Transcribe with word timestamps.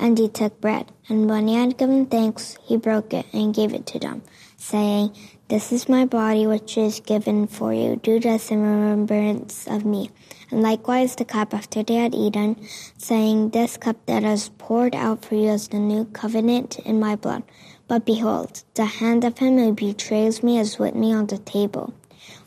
And 0.00 0.16
he 0.16 0.28
took 0.28 0.60
bread, 0.60 0.92
and 1.08 1.28
when 1.28 1.48
he 1.48 1.56
had 1.56 1.76
given 1.76 2.06
thanks, 2.06 2.56
he 2.62 2.76
broke 2.76 3.12
it 3.12 3.26
and 3.32 3.52
gave 3.52 3.74
it 3.74 3.84
to 3.86 3.98
them, 3.98 4.22
saying, 4.56 5.10
This 5.48 5.72
is 5.72 5.88
my 5.88 6.04
body 6.04 6.46
which 6.46 6.78
is 6.78 7.00
given 7.00 7.48
for 7.48 7.74
you. 7.74 7.96
Do 7.96 8.20
this 8.20 8.52
in 8.52 8.62
remembrance 8.62 9.66
of 9.66 9.84
me. 9.84 10.10
And 10.52 10.62
likewise 10.62 11.16
the 11.16 11.24
cup 11.24 11.52
after 11.52 11.82
they 11.82 11.96
had 11.96 12.14
eaten, 12.14 12.56
saying, 12.96 13.50
This 13.50 13.76
cup 13.76 13.96
that 14.06 14.22
is 14.22 14.50
poured 14.50 14.94
out 14.94 15.24
for 15.24 15.34
you 15.34 15.48
is 15.48 15.66
the 15.66 15.80
new 15.80 16.04
covenant 16.04 16.78
in 16.78 17.00
my 17.00 17.16
blood. 17.16 17.42
But 17.88 18.06
behold, 18.06 18.62
the 18.74 18.84
hand 18.84 19.24
of 19.24 19.38
him 19.38 19.58
who 19.58 19.72
betrays 19.72 20.44
me 20.44 20.60
is 20.60 20.78
with 20.78 20.94
me 20.94 21.12
on 21.12 21.26
the 21.26 21.38
table. 21.38 21.92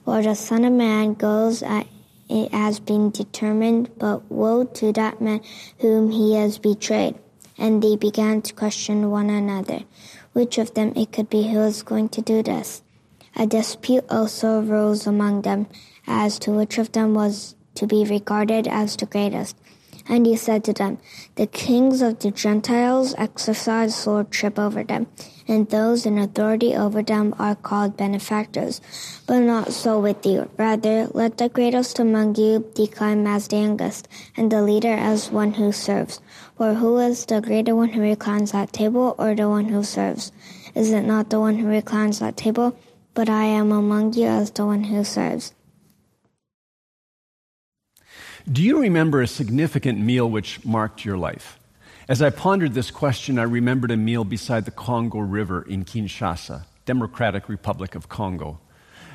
For 0.05 0.22
the 0.22 0.36
Son 0.36 0.63
of 0.63 0.72
Man 0.72 1.16
goes 1.16 1.63
as 1.63 1.83
it 2.30 2.53
has 2.53 2.80
been 2.80 3.09
determined, 3.09 3.89
but 3.97 4.31
woe 4.31 4.63
to 4.63 4.94
that 4.94 5.20
man 5.20 5.41
whom 5.80 6.11
he 6.11 6.36
has 6.36 6.58
betrayed 6.58 7.16
and 7.61 7.83
they 7.83 7.95
began 7.95 8.41
to 8.41 8.53
question 8.55 9.11
one 9.11 9.29
another, 9.29 9.81
which 10.33 10.57
of 10.57 10.73
them 10.73 10.91
it 10.95 11.11
could 11.11 11.30
be 11.30 11.49
who 11.49 11.59
was 11.59 11.83
going 11.83 12.09
to 12.09 12.22
do 12.22 12.41
this. 12.41 12.81
A 13.36 13.45
dispute 13.45 14.03
also 14.09 14.63
arose 14.63 15.05
among 15.05 15.44
them 15.44 15.67
as 16.08 16.39
to 16.39 16.52
which 16.52 16.80
of 16.80 16.91
them 16.91 17.13
was 17.13 17.55
to 17.75 17.86
be 17.86 18.03
regarded 18.03 18.67
as 18.67 18.95
the 18.95 19.05
greatest. 19.05 19.55
And 20.09 20.25
he 20.25 20.36
said 20.36 20.63
to 20.66 20.73
them, 20.73 20.97
The 21.36 21.45
kings 21.45 22.02
of 22.02 22.19
the 22.19 22.31
Gentiles 22.31 23.13
exercise 23.17 24.08
lordship 24.08 24.58
over 24.58 24.83
them, 24.83 25.05
and 25.52 25.69
those 25.69 26.05
in 26.05 26.17
authority 26.17 26.73
over 26.75 27.03
them 27.03 27.35
are 27.38 27.55
called 27.55 27.97
benefactors. 27.97 28.80
But 29.27 29.39
not 29.39 29.73
so 29.73 29.99
with 29.99 30.25
you. 30.25 30.49
Rather, 30.58 31.08
let 31.13 31.38
the 31.38 31.49
greatest 31.49 31.99
among 31.99 32.35
you 32.35 32.71
decline 32.73 33.27
as 33.27 33.49
the 33.49 33.58
youngest, 33.58 34.08
and 34.38 34.52
the 34.52 34.63
leader 34.63 34.93
as 34.93 35.30
one 35.30 35.53
who 35.53 35.71
serves. 35.71 36.21
For 36.55 36.73
who 36.75 36.97
is 36.99 37.25
the 37.25 37.41
greater 37.41 37.75
one 37.75 37.89
who 37.89 38.02
reclines 38.02 38.53
at 38.53 38.71
table, 38.71 39.16
or 39.19 39.35
the 39.35 39.49
one 39.49 39.66
who 39.66 39.83
serves? 39.83 40.31
Is 40.73 40.91
it 40.91 41.03
not 41.03 41.30
the 41.30 41.39
one 41.39 41.58
who 41.58 41.67
reclines 41.67 42.21
at 42.21 42.38
table? 42.38 42.77
But 43.13 43.30
I 43.30 43.43
am 43.43 43.71
among 43.73 44.13
you 44.13 44.27
as 44.27 44.52
the 44.52 44.65
one 44.65 44.86
who 44.86 45.03
serves. 45.03 45.53
Do 48.49 48.63
you 48.63 48.80
remember 48.80 49.21
a 49.21 49.27
significant 49.27 49.99
meal 49.99 50.30
which 50.30 50.63
marked 50.65 51.05
your 51.05 51.17
life? 51.17 51.59
As 52.07 52.21
I 52.21 52.31
pondered 52.31 52.73
this 52.73 52.89
question, 52.89 53.38
I 53.38 53.44
remembered 53.44 53.91
a 53.91 53.97
meal 53.97 54.23
beside 54.23 54.66
the 54.66 54.71
Congo 54.71 55.19
River 55.19 55.61
in 55.61 55.85
Kinshasa, 55.85 56.63
Democratic 56.85 57.47
Republic 57.47 57.93
of 57.93 58.09
Congo. 58.09 58.59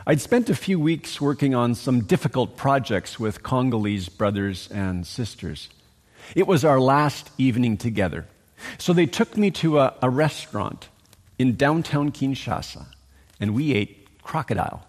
I'd 0.07 0.21
spent 0.21 0.49
a 0.49 0.55
few 0.55 0.79
weeks 0.79 1.21
working 1.21 1.53
on 1.53 1.75
some 1.75 2.03
difficult 2.03 2.57
projects 2.57 3.19
with 3.19 3.43
Congolese 3.43 4.09
brothers 4.09 4.69
and 4.71 5.05
sisters. 5.05 5.69
It 6.37 6.47
was 6.47 6.65
our 6.65 6.79
last 6.79 7.29
evening 7.39 7.77
together. 7.77 8.27
So 8.79 8.93
they 8.93 9.07
took 9.07 9.37
me 9.37 9.51
to 9.53 9.81
a, 9.81 9.95
a 10.01 10.09
restaurant 10.09 10.89
in 11.41 11.57
downtown 11.57 12.13
Kinshasa, 12.13 12.87
and 13.41 13.53
we 13.53 13.75
ate 13.75 14.23
crocodile. 14.23 14.87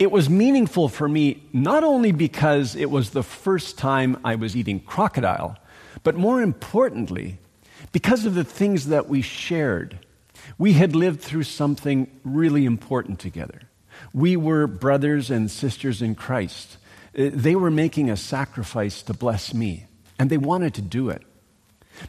It 0.00 0.10
was 0.10 0.28
meaningful 0.28 0.88
for 0.88 1.08
me 1.08 1.44
not 1.52 1.84
only 1.84 2.10
because 2.10 2.74
it 2.74 2.90
was 2.90 3.10
the 3.10 3.22
first 3.22 3.78
time 3.78 4.18
I 4.24 4.34
was 4.34 4.56
eating 4.56 4.80
crocodile, 4.80 5.56
but 6.02 6.16
more 6.16 6.42
importantly, 6.42 7.38
because 7.90 8.26
of 8.26 8.34
the 8.34 8.44
things 8.44 8.86
that 8.86 9.08
we 9.08 9.22
shared. 9.22 9.98
We 10.58 10.74
had 10.74 10.94
lived 10.94 11.20
through 11.20 11.44
something 11.44 12.10
really 12.24 12.64
important 12.64 13.18
together. 13.18 13.62
We 14.12 14.36
were 14.36 14.66
brothers 14.66 15.30
and 15.30 15.50
sisters 15.50 16.02
in 16.02 16.14
Christ. 16.14 16.76
Uh, 17.16 17.30
they 17.32 17.54
were 17.54 17.70
making 17.70 18.10
a 18.10 18.16
sacrifice 18.16 19.02
to 19.02 19.14
bless 19.14 19.52
me, 19.52 19.86
and 20.18 20.30
they 20.30 20.38
wanted 20.38 20.74
to 20.74 20.82
do 20.82 21.08
it. 21.08 21.22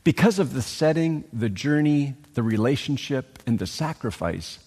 Because 0.04 0.40
of 0.40 0.54
the 0.54 0.62
setting, 0.62 1.26
the 1.34 1.50
journey, 1.50 2.16
the 2.34 2.44
relationship, 2.44 3.40
and 3.46 3.60
the 3.60 3.68
sacrifice, 3.68 4.60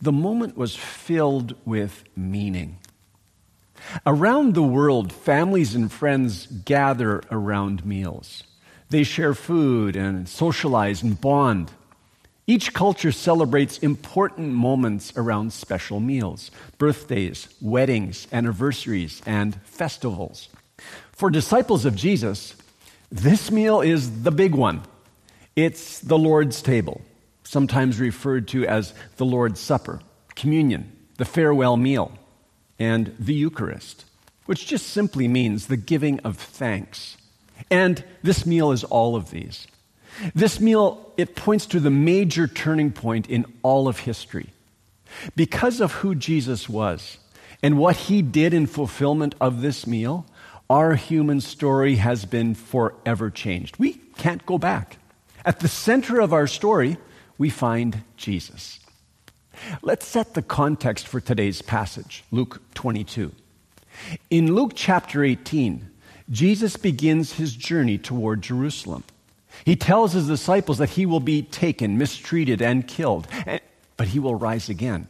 the 0.00 0.12
moment 0.12 0.56
was 0.56 0.76
filled 0.76 1.54
with 1.64 2.04
meaning. 2.16 2.78
Around 4.06 4.54
the 4.54 4.62
world, 4.62 5.12
families 5.12 5.74
and 5.74 5.90
friends 5.90 6.46
gather 6.46 7.22
around 7.30 7.84
meals. 7.84 8.44
They 8.92 9.04
share 9.04 9.32
food 9.32 9.96
and 9.96 10.28
socialize 10.28 11.02
and 11.02 11.18
bond. 11.18 11.70
Each 12.46 12.74
culture 12.74 13.10
celebrates 13.10 13.78
important 13.78 14.52
moments 14.52 15.14
around 15.16 15.54
special 15.54 15.98
meals 15.98 16.50
birthdays, 16.76 17.48
weddings, 17.62 18.28
anniversaries, 18.32 19.22
and 19.24 19.58
festivals. 19.62 20.50
For 21.10 21.30
disciples 21.30 21.86
of 21.86 21.96
Jesus, 21.96 22.54
this 23.10 23.50
meal 23.50 23.80
is 23.80 24.24
the 24.24 24.30
big 24.30 24.54
one. 24.54 24.82
It's 25.56 26.00
the 26.00 26.18
Lord's 26.18 26.60
table 26.60 27.00
sometimes 27.44 27.98
referred 27.98 28.46
to 28.48 28.66
as 28.66 28.92
the 29.16 29.24
Lord's 29.24 29.58
Supper, 29.58 30.00
communion, 30.34 30.92
the 31.16 31.24
farewell 31.24 31.78
meal, 31.78 32.12
and 32.78 33.16
the 33.18 33.32
Eucharist, 33.32 34.04
which 34.44 34.66
just 34.66 34.90
simply 34.90 35.28
means 35.28 35.68
the 35.68 35.78
giving 35.78 36.20
of 36.20 36.36
thanks. 36.36 37.16
And 37.70 38.02
this 38.22 38.46
meal 38.46 38.72
is 38.72 38.84
all 38.84 39.16
of 39.16 39.30
these. 39.30 39.66
This 40.34 40.60
meal, 40.60 41.12
it 41.16 41.34
points 41.36 41.66
to 41.66 41.80
the 41.80 41.90
major 41.90 42.46
turning 42.46 42.92
point 42.92 43.28
in 43.28 43.46
all 43.62 43.88
of 43.88 44.00
history. 44.00 44.50
Because 45.36 45.80
of 45.80 45.92
who 45.92 46.14
Jesus 46.14 46.68
was 46.68 47.18
and 47.62 47.78
what 47.78 47.96
he 47.96 48.22
did 48.22 48.54
in 48.54 48.66
fulfillment 48.66 49.34
of 49.40 49.60
this 49.60 49.86
meal, 49.86 50.26
our 50.70 50.94
human 50.94 51.40
story 51.40 51.96
has 51.96 52.24
been 52.24 52.54
forever 52.54 53.30
changed. 53.30 53.78
We 53.78 53.94
can't 54.16 54.44
go 54.46 54.58
back. 54.58 54.96
At 55.44 55.60
the 55.60 55.68
center 55.68 56.20
of 56.20 56.32
our 56.32 56.46
story 56.46 56.96
we 57.38 57.50
find 57.50 58.02
Jesus. 58.16 58.80
Let's 59.82 60.06
set 60.06 60.34
the 60.34 60.42
context 60.42 61.06
for 61.06 61.20
today's 61.20 61.62
passage, 61.62 62.24
Luke 62.30 62.62
22. 62.74 63.32
In 64.30 64.54
Luke 64.54 64.72
chapter 64.74 65.22
18, 65.22 65.90
Jesus 66.30 66.76
begins 66.76 67.32
his 67.32 67.54
journey 67.54 67.98
toward 67.98 68.42
Jerusalem. 68.42 69.04
He 69.64 69.76
tells 69.76 70.12
his 70.12 70.26
disciples 70.26 70.78
that 70.78 70.90
he 70.90 71.06
will 71.06 71.20
be 71.20 71.42
taken, 71.42 71.98
mistreated, 71.98 72.62
and 72.62 72.86
killed, 72.86 73.26
but 73.96 74.08
he 74.08 74.18
will 74.18 74.34
rise 74.34 74.68
again. 74.68 75.08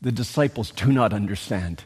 The 0.00 0.12
disciples 0.12 0.70
do 0.70 0.92
not 0.92 1.12
understand. 1.12 1.84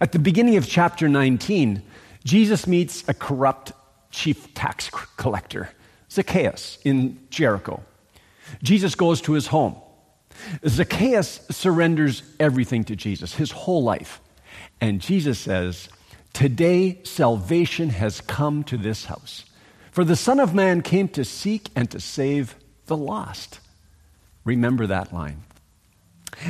At 0.00 0.12
the 0.12 0.18
beginning 0.18 0.56
of 0.56 0.66
chapter 0.66 1.08
19, 1.08 1.82
Jesus 2.24 2.66
meets 2.66 3.04
a 3.06 3.14
corrupt 3.14 3.72
chief 4.10 4.54
tax 4.54 4.90
collector, 5.16 5.70
Zacchaeus, 6.10 6.78
in 6.84 7.18
Jericho. 7.30 7.82
Jesus 8.62 8.94
goes 8.94 9.20
to 9.22 9.32
his 9.32 9.48
home. 9.48 9.76
Zacchaeus 10.66 11.40
surrenders 11.50 12.22
everything 12.40 12.84
to 12.84 12.96
Jesus, 12.96 13.34
his 13.34 13.50
whole 13.50 13.82
life. 13.82 14.20
And 14.80 15.00
Jesus 15.00 15.38
says, 15.38 15.88
Today 16.34 16.98
salvation 17.04 17.90
has 17.90 18.20
come 18.20 18.64
to 18.64 18.76
this 18.76 19.04
house. 19.04 19.44
For 19.92 20.04
the 20.04 20.16
Son 20.16 20.40
of 20.40 20.52
Man 20.52 20.82
came 20.82 21.08
to 21.10 21.24
seek 21.24 21.70
and 21.76 21.88
to 21.92 22.00
save 22.00 22.56
the 22.86 22.96
lost. 22.96 23.60
Remember 24.44 24.86
that 24.88 25.12
line. 25.14 25.44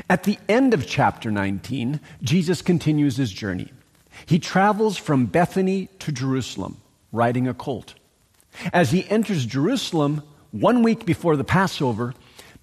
At 0.08 0.24
the 0.24 0.38
end 0.48 0.72
of 0.72 0.86
chapter 0.86 1.30
19, 1.30 2.00
Jesus 2.22 2.62
continues 2.62 3.18
his 3.18 3.30
journey. 3.30 3.70
He 4.24 4.38
travels 4.38 4.96
from 4.96 5.26
Bethany 5.26 5.90
to 5.98 6.10
Jerusalem, 6.10 6.78
riding 7.12 7.46
a 7.46 7.52
colt. 7.52 7.94
As 8.72 8.90
he 8.90 9.08
enters 9.10 9.44
Jerusalem, 9.44 10.22
one 10.50 10.82
week 10.82 11.04
before 11.04 11.36
the 11.36 11.44
Passover, 11.44 12.14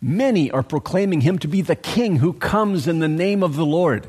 many 0.02 0.50
are 0.50 0.64
proclaiming 0.64 1.22
him 1.22 1.38
to 1.38 1.48
be 1.48 1.62
the 1.62 1.76
king 1.76 2.16
who 2.16 2.34
comes 2.34 2.88
in 2.88 2.98
the 2.98 3.08
name 3.08 3.44
of 3.44 3.56
the 3.56 3.66
Lord. 3.66 4.08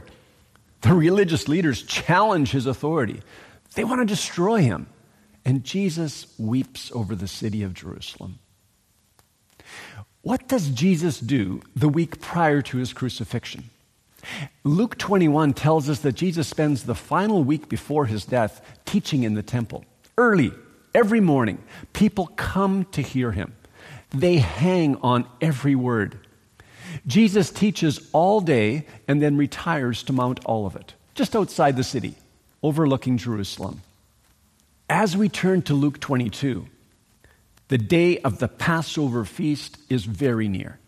The 0.82 0.94
religious 0.94 1.48
leaders 1.48 1.82
challenge 1.82 2.50
his 2.50 2.66
authority. 2.66 3.22
They 3.74 3.84
want 3.84 4.00
to 4.00 4.06
destroy 4.06 4.62
him. 4.62 4.86
And 5.44 5.64
Jesus 5.64 6.26
weeps 6.38 6.92
over 6.92 7.14
the 7.14 7.26
city 7.26 7.62
of 7.62 7.74
Jerusalem. 7.74 8.38
What 10.20 10.46
does 10.46 10.68
Jesus 10.68 11.18
do 11.18 11.62
the 11.74 11.88
week 11.88 12.20
prior 12.20 12.62
to 12.62 12.76
his 12.78 12.92
crucifixion? 12.92 13.70
Luke 14.62 14.98
21 14.98 15.52
tells 15.54 15.88
us 15.88 15.98
that 16.00 16.12
Jesus 16.12 16.46
spends 16.46 16.84
the 16.84 16.94
final 16.94 17.42
week 17.42 17.68
before 17.68 18.06
his 18.06 18.24
death 18.24 18.80
teaching 18.84 19.24
in 19.24 19.34
the 19.34 19.42
temple, 19.42 19.84
early, 20.16 20.52
Every 20.94 21.20
morning, 21.20 21.58
people 21.94 22.26
come 22.36 22.84
to 22.92 23.00
hear 23.00 23.32
him. 23.32 23.54
They 24.10 24.36
hang 24.36 24.96
on 24.96 25.26
every 25.40 25.74
word. 25.74 26.18
Jesus 27.06 27.50
teaches 27.50 28.08
all 28.12 28.40
day 28.40 28.86
and 29.08 29.20
then 29.20 29.36
retires 29.36 30.02
to 30.04 30.12
Mount 30.12 30.40
Olivet, 30.46 30.94
just 31.14 31.34
outside 31.34 31.76
the 31.76 31.84
city, 31.84 32.14
overlooking 32.62 33.18
Jerusalem. 33.18 33.82
As 34.88 35.16
we 35.16 35.28
turn 35.28 35.62
to 35.62 35.74
Luke 35.74 36.00
22, 36.00 36.66
the 37.68 37.78
day 37.78 38.18
of 38.18 38.38
the 38.38 38.48
Passover 38.48 39.24
feast 39.24 39.78
is 39.88 40.04
very 40.04 40.48
near. 40.48 40.78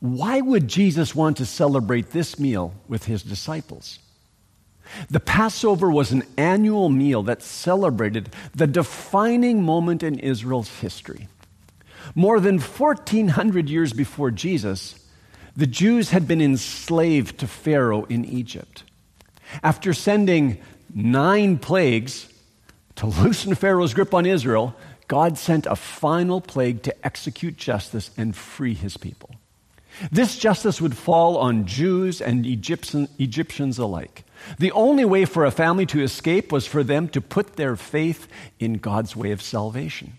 Why 0.00 0.40
would 0.40 0.68
Jesus 0.68 1.14
want 1.14 1.38
to 1.38 1.46
celebrate 1.46 2.10
this 2.10 2.38
meal 2.38 2.74
with 2.88 3.04
his 3.04 3.22
disciples? 3.22 3.98
The 5.10 5.20
Passover 5.20 5.90
was 5.90 6.12
an 6.12 6.22
annual 6.36 6.88
meal 6.88 7.22
that 7.24 7.42
celebrated 7.42 8.30
the 8.54 8.66
defining 8.66 9.62
moment 9.62 10.02
in 10.02 10.18
Israel's 10.18 10.80
history. 10.80 11.28
More 12.14 12.40
than 12.40 12.58
1400 12.58 13.68
years 13.68 13.92
before 13.92 14.30
Jesus, 14.30 14.94
the 15.56 15.66
Jews 15.66 16.10
had 16.10 16.28
been 16.28 16.40
enslaved 16.40 17.38
to 17.38 17.46
Pharaoh 17.46 18.04
in 18.04 18.24
Egypt. 18.24 18.84
After 19.62 19.92
sending 19.92 20.58
nine 20.94 21.58
plagues 21.58 22.28
to 22.96 23.06
loosen 23.06 23.54
Pharaoh's 23.54 23.94
grip 23.94 24.14
on 24.14 24.26
Israel, 24.26 24.74
God 25.08 25.38
sent 25.38 25.66
a 25.66 25.76
final 25.76 26.40
plague 26.40 26.82
to 26.82 27.06
execute 27.06 27.56
justice 27.56 28.10
and 28.16 28.36
free 28.36 28.74
his 28.74 28.96
people. 28.96 29.30
This 30.12 30.38
justice 30.38 30.80
would 30.80 30.96
fall 30.96 31.38
on 31.38 31.66
Jews 31.66 32.20
and 32.20 32.46
Egyptian, 32.46 33.08
Egyptians 33.18 33.78
alike. 33.78 34.24
The 34.58 34.70
only 34.72 35.04
way 35.04 35.24
for 35.24 35.44
a 35.44 35.50
family 35.50 35.86
to 35.86 36.02
escape 36.02 36.52
was 36.52 36.66
for 36.66 36.84
them 36.84 37.08
to 37.08 37.20
put 37.20 37.56
their 37.56 37.74
faith 37.74 38.28
in 38.60 38.74
God's 38.74 39.16
way 39.16 39.32
of 39.32 39.42
salvation. 39.42 40.18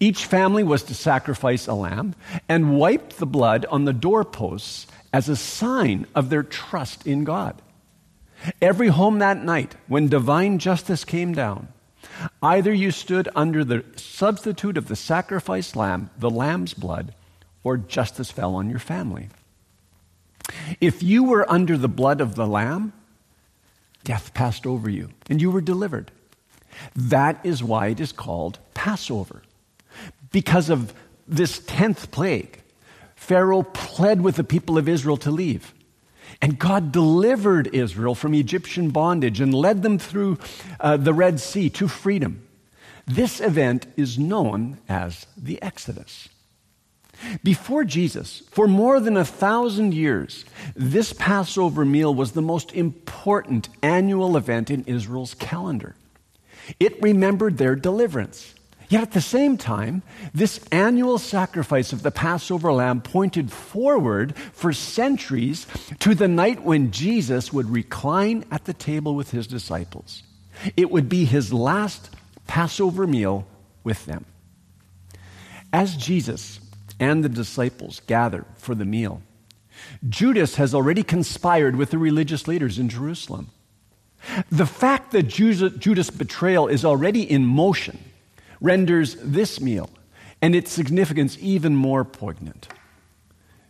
Each 0.00 0.26
family 0.26 0.62
was 0.62 0.82
to 0.84 0.94
sacrifice 0.94 1.66
a 1.66 1.74
lamb 1.74 2.14
and 2.48 2.78
wipe 2.78 3.14
the 3.14 3.26
blood 3.26 3.66
on 3.66 3.84
the 3.84 3.92
doorposts 3.92 4.86
as 5.12 5.28
a 5.28 5.36
sign 5.36 6.06
of 6.14 6.30
their 6.30 6.42
trust 6.42 7.06
in 7.06 7.24
God. 7.24 7.60
Every 8.60 8.88
home 8.88 9.20
that 9.20 9.42
night, 9.42 9.74
when 9.86 10.08
divine 10.08 10.58
justice 10.58 11.04
came 11.04 11.32
down, 11.32 11.68
either 12.42 12.72
you 12.72 12.90
stood 12.90 13.28
under 13.34 13.64
the 13.64 13.84
substitute 13.96 14.76
of 14.76 14.88
the 14.88 14.96
sacrificed 14.96 15.76
lamb, 15.76 16.10
the 16.18 16.30
lamb's 16.30 16.74
blood, 16.74 17.14
or 17.62 17.76
justice 17.76 18.30
fell 18.30 18.54
on 18.54 18.68
your 18.68 18.78
family. 18.78 19.28
If 20.80 21.02
you 21.02 21.24
were 21.24 21.50
under 21.50 21.78
the 21.78 21.88
blood 21.88 22.20
of 22.20 22.34
the 22.34 22.46
lamb, 22.46 22.92
death 24.02 24.34
passed 24.34 24.66
over 24.66 24.90
you 24.90 25.10
and 25.30 25.40
you 25.40 25.50
were 25.50 25.62
delivered. 25.62 26.10
That 26.94 27.40
is 27.44 27.62
why 27.62 27.88
it 27.88 28.00
is 28.00 28.12
called 28.12 28.58
Passover 28.74 29.42
because 30.34 30.68
of 30.68 30.92
this 31.28 31.60
10th 31.60 32.10
plague, 32.10 32.60
Pharaoh 33.14 33.62
pled 33.62 34.20
with 34.20 34.34
the 34.34 34.42
people 34.42 34.76
of 34.76 34.88
Israel 34.88 35.16
to 35.18 35.30
leave. 35.30 35.72
And 36.42 36.58
God 36.58 36.90
delivered 36.90 37.72
Israel 37.72 38.16
from 38.16 38.34
Egyptian 38.34 38.90
bondage 38.90 39.40
and 39.40 39.54
led 39.54 39.84
them 39.84 39.96
through 39.96 40.38
uh, 40.80 40.96
the 40.96 41.14
Red 41.14 41.38
Sea 41.38 41.70
to 41.70 41.86
freedom. 41.86 42.44
This 43.06 43.40
event 43.40 43.86
is 43.96 44.18
known 44.18 44.78
as 44.88 45.24
the 45.36 45.62
Exodus. 45.62 46.28
Before 47.44 47.84
Jesus, 47.84 48.42
for 48.50 48.66
more 48.66 48.98
than 48.98 49.16
a 49.16 49.24
thousand 49.24 49.94
years, 49.94 50.44
this 50.74 51.12
Passover 51.12 51.84
meal 51.84 52.12
was 52.12 52.32
the 52.32 52.42
most 52.42 52.72
important 52.72 53.68
annual 53.82 54.36
event 54.36 54.68
in 54.68 54.82
Israel's 54.86 55.34
calendar. 55.34 55.94
It 56.80 57.00
remembered 57.00 57.56
their 57.56 57.76
deliverance. 57.76 58.52
Yet 58.94 59.02
at 59.02 59.10
the 59.10 59.20
same 59.20 59.56
time, 59.56 60.04
this 60.32 60.60
annual 60.70 61.18
sacrifice 61.18 61.92
of 61.92 62.04
the 62.04 62.12
Passover 62.12 62.72
lamb 62.72 63.00
pointed 63.00 63.50
forward 63.50 64.36
for 64.36 64.72
centuries 64.72 65.66
to 65.98 66.14
the 66.14 66.28
night 66.28 66.62
when 66.62 66.92
Jesus 66.92 67.52
would 67.52 67.68
recline 67.70 68.44
at 68.52 68.66
the 68.66 68.72
table 68.72 69.16
with 69.16 69.32
his 69.32 69.48
disciples. 69.48 70.22
It 70.76 70.92
would 70.92 71.08
be 71.08 71.24
his 71.24 71.52
last 71.52 72.14
Passover 72.46 73.04
meal 73.04 73.48
with 73.82 74.06
them. 74.06 74.26
As 75.72 75.96
Jesus 75.96 76.60
and 77.00 77.24
the 77.24 77.28
disciples 77.28 78.00
gather 78.06 78.44
for 78.58 78.76
the 78.76 78.84
meal, 78.84 79.22
Judas 80.08 80.54
has 80.54 80.72
already 80.72 81.02
conspired 81.02 81.74
with 81.74 81.90
the 81.90 81.98
religious 81.98 82.46
leaders 82.46 82.78
in 82.78 82.88
Jerusalem. 82.88 83.50
The 84.52 84.66
fact 84.66 85.10
that 85.10 85.24
Judas' 85.24 86.10
betrayal 86.10 86.68
is 86.68 86.84
already 86.84 87.28
in 87.28 87.44
motion 87.44 87.98
renders 88.60 89.16
this 89.20 89.60
meal 89.60 89.90
and 90.40 90.54
its 90.54 90.70
significance 90.70 91.38
even 91.40 91.74
more 91.74 92.04
poignant. 92.04 92.68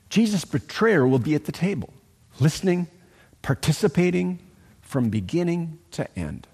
Jesus' 0.08 0.44
betrayer 0.44 1.06
will 1.06 1.18
be 1.18 1.34
at 1.34 1.44
the 1.44 1.52
table, 1.52 1.92
listening, 2.40 2.88
participating 3.42 4.38
from 4.80 5.10
beginning 5.10 5.78
to 5.92 6.06
end. 6.18 6.46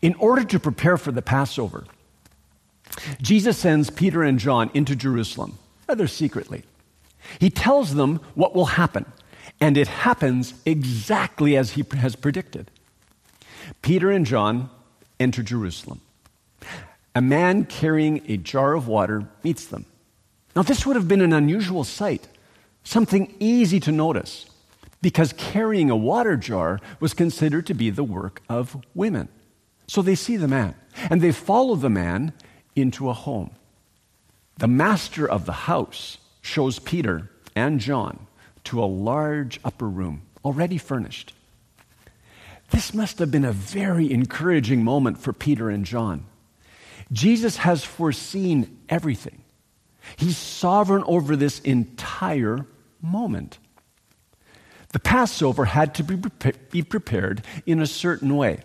In 0.00 0.14
order 0.14 0.44
to 0.44 0.60
prepare 0.60 0.96
for 0.96 1.12
the 1.12 1.22
Passover, 1.22 1.84
Jesus 3.20 3.58
sends 3.58 3.90
Peter 3.90 4.22
and 4.22 4.38
John 4.38 4.70
into 4.74 4.94
Jerusalem, 4.94 5.58
rather 5.88 6.06
secretly. 6.06 6.62
He 7.38 7.50
tells 7.50 7.94
them 7.94 8.20
what 8.34 8.54
will 8.54 8.66
happen, 8.66 9.06
and 9.60 9.76
it 9.76 9.88
happens 9.88 10.54
exactly 10.66 11.56
as 11.56 11.72
he 11.72 11.84
has 11.96 12.16
predicted. 12.16 12.70
Peter 13.80 14.10
and 14.10 14.26
John 14.26 14.70
enter 15.18 15.42
Jerusalem 15.42 16.00
a 17.14 17.20
man 17.20 17.64
carrying 17.64 18.22
a 18.30 18.36
jar 18.36 18.74
of 18.74 18.88
water 18.88 19.28
meets 19.42 19.66
them. 19.66 19.86
Now, 20.54 20.62
this 20.62 20.84
would 20.84 20.96
have 20.96 21.08
been 21.08 21.20
an 21.20 21.32
unusual 21.32 21.84
sight, 21.84 22.28
something 22.84 23.34
easy 23.38 23.80
to 23.80 23.92
notice, 23.92 24.46
because 25.00 25.32
carrying 25.34 25.90
a 25.90 25.96
water 25.96 26.36
jar 26.36 26.80
was 27.00 27.14
considered 27.14 27.66
to 27.66 27.74
be 27.74 27.90
the 27.90 28.04
work 28.04 28.42
of 28.48 28.76
women. 28.94 29.28
So 29.86 30.02
they 30.02 30.14
see 30.14 30.36
the 30.36 30.48
man, 30.48 30.74
and 31.10 31.20
they 31.20 31.32
follow 31.32 31.74
the 31.74 31.90
man 31.90 32.32
into 32.76 33.08
a 33.08 33.14
home. 33.14 33.50
The 34.58 34.68
master 34.68 35.28
of 35.28 35.46
the 35.46 35.52
house 35.52 36.18
shows 36.40 36.78
Peter 36.78 37.30
and 37.56 37.80
John 37.80 38.26
to 38.64 38.82
a 38.82 38.86
large 38.86 39.58
upper 39.64 39.88
room, 39.88 40.22
already 40.44 40.78
furnished. 40.78 41.34
This 42.70 42.94
must 42.94 43.18
have 43.18 43.30
been 43.30 43.44
a 43.44 43.52
very 43.52 44.10
encouraging 44.10 44.82
moment 44.84 45.18
for 45.18 45.32
Peter 45.32 45.68
and 45.68 45.84
John. 45.84 46.24
Jesus 47.12 47.56
has 47.58 47.84
foreseen 47.84 48.78
everything. 48.88 49.42
He's 50.16 50.36
sovereign 50.36 51.04
over 51.06 51.36
this 51.36 51.60
entire 51.60 52.66
moment. 53.00 53.58
The 54.92 54.98
Passover 54.98 55.66
had 55.66 55.94
to 55.96 56.02
be 56.02 56.82
prepared 56.82 57.44
in 57.66 57.80
a 57.80 57.86
certain 57.86 58.36
way. 58.36 58.60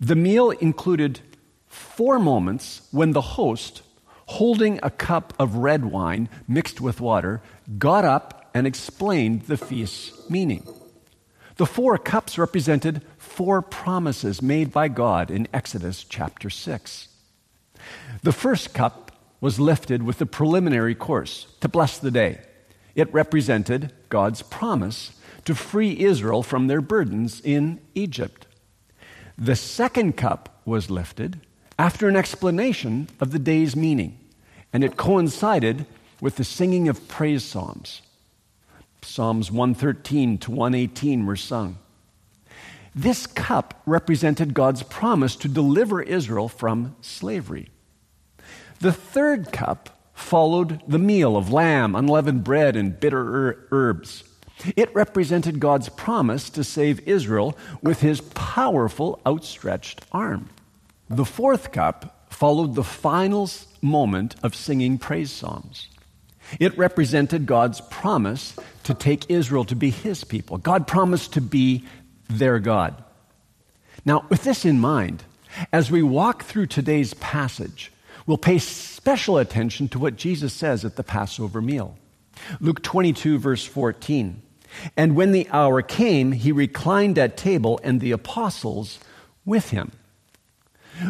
The 0.00 0.16
meal 0.16 0.50
included 0.50 1.20
four 1.66 2.18
moments 2.18 2.82
when 2.90 3.12
the 3.12 3.20
host, 3.20 3.82
holding 4.26 4.78
a 4.82 4.90
cup 4.90 5.32
of 5.38 5.56
red 5.56 5.84
wine 5.84 6.28
mixed 6.46 6.80
with 6.80 7.00
water, 7.00 7.40
got 7.78 8.04
up 8.04 8.50
and 8.54 8.66
explained 8.66 9.42
the 9.42 9.56
feast's 9.56 10.28
meaning. 10.28 10.66
The 11.56 11.66
four 11.66 11.98
cups 11.98 12.38
represented 12.38 13.02
four 13.16 13.62
promises 13.62 14.40
made 14.40 14.72
by 14.72 14.88
God 14.88 15.30
in 15.30 15.48
Exodus 15.52 16.04
chapter 16.04 16.50
6. 16.50 17.08
The 18.22 18.32
first 18.32 18.74
cup 18.74 19.12
was 19.40 19.60
lifted 19.60 20.02
with 20.02 20.18
the 20.18 20.26
preliminary 20.26 20.94
course 20.94 21.46
to 21.60 21.68
bless 21.68 21.98
the 21.98 22.10
day. 22.10 22.40
It 22.94 23.12
represented 23.12 23.92
God's 24.08 24.42
promise 24.42 25.12
to 25.44 25.54
free 25.54 26.00
Israel 26.00 26.42
from 26.42 26.66
their 26.66 26.80
burdens 26.80 27.40
in 27.40 27.80
Egypt. 27.94 28.46
The 29.36 29.56
second 29.56 30.16
cup 30.16 30.60
was 30.64 30.90
lifted 30.90 31.40
after 31.78 32.08
an 32.08 32.16
explanation 32.16 33.08
of 33.20 33.30
the 33.30 33.38
day's 33.38 33.76
meaning, 33.76 34.18
and 34.72 34.82
it 34.82 34.96
coincided 34.96 35.86
with 36.20 36.36
the 36.36 36.44
singing 36.44 36.88
of 36.88 37.06
praise 37.06 37.44
psalms. 37.44 38.02
Psalms 39.02 39.50
113 39.52 40.38
to 40.38 40.50
118 40.50 41.24
were 41.24 41.36
sung. 41.36 41.78
This 42.98 43.28
cup 43.28 43.80
represented 43.86 44.54
God's 44.54 44.82
promise 44.82 45.36
to 45.36 45.48
deliver 45.48 46.02
Israel 46.02 46.48
from 46.48 46.96
slavery. 47.00 47.68
The 48.80 48.90
third 48.90 49.52
cup 49.52 50.10
followed 50.14 50.82
the 50.88 50.98
meal 50.98 51.36
of 51.36 51.52
lamb, 51.52 51.94
unleavened 51.94 52.42
bread, 52.42 52.74
and 52.74 52.98
bitter 52.98 53.20
er, 53.20 53.68
herbs. 53.70 54.24
It 54.74 54.92
represented 54.96 55.60
God's 55.60 55.88
promise 55.90 56.50
to 56.50 56.64
save 56.64 57.06
Israel 57.06 57.56
with 57.84 58.00
his 58.00 58.20
powerful 58.20 59.20
outstretched 59.24 60.04
arm. 60.10 60.50
The 61.08 61.24
fourth 61.24 61.70
cup 61.70 62.26
followed 62.30 62.74
the 62.74 62.82
final 62.82 63.48
moment 63.80 64.34
of 64.42 64.56
singing 64.56 64.98
praise 64.98 65.30
psalms. 65.30 65.86
It 66.58 66.76
represented 66.76 67.46
God's 67.46 67.80
promise 67.80 68.56
to 68.82 68.94
take 68.94 69.30
Israel 69.30 69.64
to 69.66 69.76
be 69.76 69.90
his 69.90 70.24
people. 70.24 70.58
God 70.58 70.88
promised 70.88 71.34
to 71.34 71.40
be 71.40 71.84
their 72.28 72.58
God. 72.58 73.02
Now, 74.04 74.24
with 74.28 74.44
this 74.44 74.64
in 74.64 74.78
mind, 74.78 75.24
As 75.72 75.90
we 75.90 76.02
walk 76.02 76.44
through 76.44 76.66
today's 76.66 77.14
passage, 77.14 77.92
we'll 78.26 78.38
pay 78.38 78.58
special 78.58 79.38
attention 79.38 79.88
to 79.88 79.98
what 79.98 80.16
Jesus 80.16 80.52
says 80.52 80.84
at 80.84 80.96
the 80.96 81.04
Passover 81.04 81.60
meal. 81.60 81.96
Luke 82.60 82.82
22, 82.82 83.38
verse 83.38 83.64
14. 83.64 84.42
And 84.96 85.16
when 85.16 85.32
the 85.32 85.48
hour 85.50 85.82
came, 85.82 86.32
he 86.32 86.52
reclined 86.52 87.18
at 87.18 87.36
table 87.36 87.80
and 87.82 88.00
the 88.00 88.12
apostles 88.12 88.98
with 89.44 89.70
him. 89.70 89.92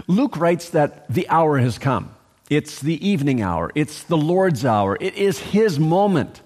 Luke 0.07 0.37
writes 0.37 0.71
that 0.71 1.13
the 1.13 1.29
hour 1.29 1.59
has 1.59 1.79
come. 1.79 2.15
It's 2.49 2.81
the 2.81 3.07
evening 3.07 3.43
hour. 3.43 3.71
It's 3.75 4.05
the 4.05 4.17
Lord's 4.17 4.65
hour. 4.65 4.97
It 5.01 5.15
is 5.15 5.39
his 5.39 5.79
moment. 5.79 6.41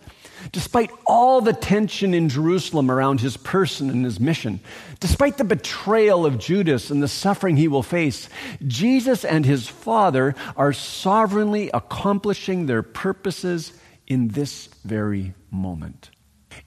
Despite 0.50 0.90
all 1.06 1.40
the 1.40 1.52
tension 1.52 2.14
in 2.14 2.28
Jerusalem 2.28 2.90
around 2.90 3.20
his 3.20 3.37
person 3.37 3.90
and 3.90 4.04
his 4.04 4.18
mission, 4.18 4.61
despite 4.99 5.38
the 5.38 5.44
betrayal 5.44 6.26
of 6.26 6.38
Judas 6.38 6.90
and 6.90 7.02
the 7.02 7.08
suffering 7.08 7.56
he 7.56 7.68
will 7.68 7.82
face, 7.82 8.28
Jesus 8.66 9.25
and 9.25 9.46
his 9.46 9.68
Father 9.68 10.34
are 10.56 10.72
sovereignly 10.72 11.70
accomplishing 11.72 12.66
their 12.66 12.82
purposes 12.82 13.72
in 14.06 14.28
this 14.28 14.68
very 14.84 15.34
moment. 15.50 16.11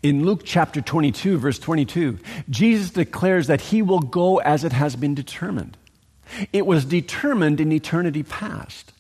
In 0.02 0.26
Luke 0.26 0.42
chapter 0.44 0.82
22, 0.82 1.38
verse 1.38 1.60
22, 1.60 2.20
Jesus 2.50 2.92
declares 2.92 3.48
that 3.48 3.62
he 3.62 3.82
will 3.82 4.00
go 4.00 4.38
as 4.38 4.64
it 4.64 4.72
has 4.72 4.96
been 4.96 5.16
determined. 5.16 5.78
It 6.52 6.66
was 6.66 6.86
determined 6.86 7.60
in 7.60 7.72
eternity 7.72 8.24
past. 8.24 8.94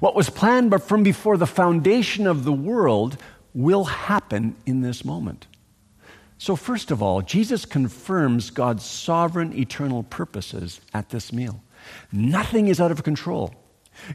What 0.00 0.14
was 0.14 0.30
planned 0.30 0.70
but 0.70 0.82
from 0.82 1.02
before 1.02 1.36
the 1.36 1.46
foundation 1.46 2.26
of 2.26 2.44
the 2.44 2.52
world 2.52 3.18
will 3.54 3.84
happen 3.84 4.56
in 4.66 4.80
this 4.82 5.04
moment. 5.04 5.46
So, 6.38 6.56
first 6.56 6.90
of 6.90 7.02
all, 7.02 7.22
Jesus 7.22 7.64
confirms 7.64 8.50
God's 8.50 8.84
sovereign 8.84 9.56
eternal 9.56 10.02
purposes 10.02 10.80
at 10.92 11.10
this 11.10 11.32
meal. 11.32 11.62
Nothing 12.12 12.68
is 12.68 12.80
out 12.80 12.90
of 12.90 13.04
control. 13.04 13.54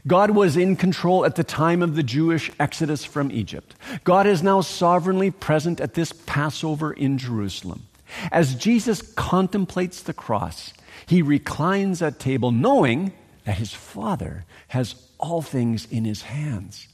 God 0.06 0.30
was 0.30 0.56
in 0.56 0.76
control 0.76 1.24
at 1.24 1.36
the 1.36 1.44
time 1.44 1.82
of 1.82 1.96
the 1.96 2.02
Jewish 2.02 2.50
exodus 2.60 3.04
from 3.04 3.32
Egypt. 3.32 3.74
God 4.04 4.26
is 4.26 4.42
now 4.42 4.60
sovereignly 4.60 5.30
present 5.30 5.80
at 5.80 5.94
this 5.94 6.12
Passover 6.12 6.92
in 6.92 7.16
Jerusalem. 7.16 7.84
As 8.30 8.54
Jesus 8.54 9.00
contemplates 9.00 10.02
the 10.02 10.12
cross, 10.12 10.74
he 11.06 11.22
reclines 11.22 12.02
at 12.02 12.18
table 12.18 12.50
knowing 12.50 13.12
that 13.44 13.56
his 13.56 13.72
Father 13.72 14.44
has 14.68 14.94
all 15.18 15.42
things 15.42 15.86
in 15.90 16.04
his 16.04 16.22
hands. 16.22 16.86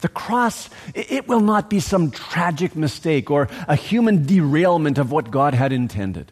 The 0.00 0.08
cross, 0.08 0.68
it 0.94 1.28
will 1.28 1.40
not 1.40 1.70
be 1.70 1.80
some 1.80 2.10
tragic 2.10 2.76
mistake 2.76 3.30
or 3.30 3.48
a 3.68 3.76
human 3.76 4.26
derailment 4.26 4.98
of 4.98 5.10
what 5.10 5.30
God 5.30 5.54
had 5.54 5.72
intended. 5.72 6.30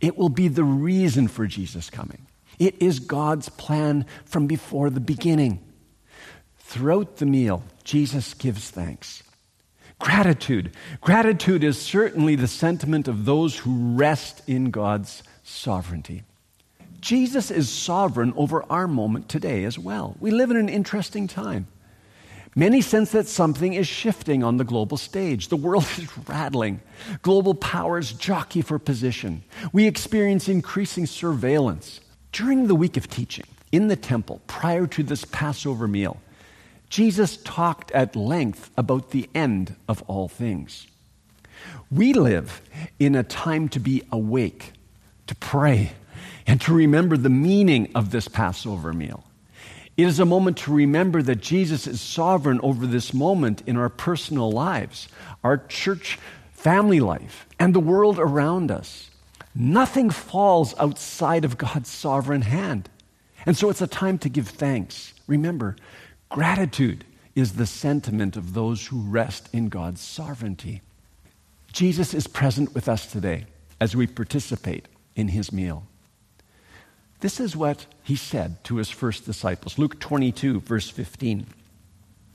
It 0.00 0.16
will 0.16 0.28
be 0.28 0.48
the 0.48 0.64
reason 0.64 1.28
for 1.28 1.46
Jesus 1.46 1.90
coming. 1.90 2.26
It 2.58 2.80
is 2.80 3.00
God's 3.00 3.48
plan 3.48 4.06
from 4.24 4.46
before 4.46 4.90
the 4.90 5.00
beginning. 5.00 5.60
Throughout 6.58 7.16
the 7.16 7.26
meal, 7.26 7.62
Jesus 7.84 8.34
gives 8.34 8.70
thanks. 8.70 9.22
Gratitude. 9.98 10.72
Gratitude 11.00 11.62
is 11.62 11.80
certainly 11.80 12.34
the 12.34 12.48
sentiment 12.48 13.06
of 13.06 13.24
those 13.24 13.58
who 13.58 13.96
rest 13.96 14.42
in 14.48 14.70
God's 14.70 15.22
sovereignty. 15.44 16.22
Jesus 17.00 17.50
is 17.50 17.68
sovereign 17.68 18.32
over 18.36 18.64
our 18.70 18.88
moment 18.88 19.28
today 19.28 19.64
as 19.64 19.78
well. 19.78 20.16
We 20.20 20.30
live 20.30 20.50
in 20.50 20.56
an 20.56 20.68
interesting 20.68 21.28
time. 21.28 21.68
Many 22.56 22.82
sense 22.82 23.10
that 23.12 23.26
something 23.26 23.74
is 23.74 23.88
shifting 23.88 24.44
on 24.44 24.58
the 24.58 24.64
global 24.64 24.96
stage. 24.96 25.48
The 25.48 25.56
world 25.56 25.86
is 25.98 26.08
rattling. 26.28 26.80
Global 27.22 27.54
powers 27.54 28.12
jockey 28.12 28.62
for 28.62 28.78
position. 28.78 29.42
We 29.72 29.86
experience 29.86 30.48
increasing 30.48 31.06
surveillance. 31.06 32.00
During 32.32 32.66
the 32.66 32.74
week 32.74 32.96
of 32.96 33.08
teaching 33.08 33.46
in 33.72 33.88
the 33.88 33.96
temple, 33.96 34.40
prior 34.46 34.86
to 34.88 35.02
this 35.02 35.24
Passover 35.24 35.88
meal, 35.88 36.20
Jesus 36.88 37.38
talked 37.38 37.90
at 37.92 38.14
length 38.14 38.70
about 38.76 39.10
the 39.10 39.28
end 39.34 39.74
of 39.88 40.02
all 40.02 40.28
things. 40.28 40.86
We 41.90 42.12
live 42.12 42.60
in 42.98 43.14
a 43.14 43.22
time 43.22 43.68
to 43.70 43.80
be 43.80 44.02
awake, 44.12 44.72
to 45.26 45.34
pray, 45.34 45.92
and 46.46 46.60
to 46.62 46.74
remember 46.74 47.16
the 47.16 47.30
meaning 47.30 47.90
of 47.94 48.10
this 48.10 48.28
Passover 48.28 48.92
meal. 48.92 49.24
It 49.96 50.06
is 50.06 50.18
a 50.18 50.24
moment 50.24 50.56
to 50.58 50.72
remember 50.72 51.22
that 51.22 51.40
Jesus 51.40 51.86
is 51.86 52.00
sovereign 52.00 52.60
over 52.62 52.86
this 52.86 53.14
moment 53.14 53.62
in 53.66 53.76
our 53.76 53.88
personal 53.88 54.50
lives, 54.50 55.08
our 55.44 55.58
church 55.58 56.18
family 56.52 56.98
life, 56.98 57.46
and 57.60 57.74
the 57.74 57.80
world 57.80 58.18
around 58.18 58.70
us. 58.70 59.10
Nothing 59.54 60.10
falls 60.10 60.74
outside 60.78 61.44
of 61.44 61.58
God's 61.58 61.88
sovereign 61.88 62.42
hand. 62.42 62.88
And 63.46 63.56
so 63.56 63.70
it's 63.70 63.82
a 63.82 63.86
time 63.86 64.18
to 64.18 64.28
give 64.28 64.48
thanks. 64.48 65.12
Remember, 65.28 65.76
gratitude 66.28 67.04
is 67.36 67.52
the 67.52 67.66
sentiment 67.66 68.36
of 68.36 68.54
those 68.54 68.86
who 68.86 69.00
rest 69.00 69.48
in 69.52 69.68
God's 69.68 70.00
sovereignty. 70.00 70.82
Jesus 71.72 72.14
is 72.14 72.26
present 72.26 72.74
with 72.74 72.88
us 72.88 73.06
today 73.06 73.46
as 73.80 73.94
we 73.94 74.06
participate 74.06 74.86
in 75.14 75.28
his 75.28 75.52
meal. 75.52 75.86
This 77.24 77.40
is 77.40 77.56
what 77.56 77.86
he 78.02 78.16
said 78.16 78.62
to 78.64 78.76
his 78.76 78.90
first 78.90 79.24
disciples. 79.24 79.78
Luke 79.78 79.98
22, 79.98 80.60
verse 80.60 80.90
15. 80.90 81.46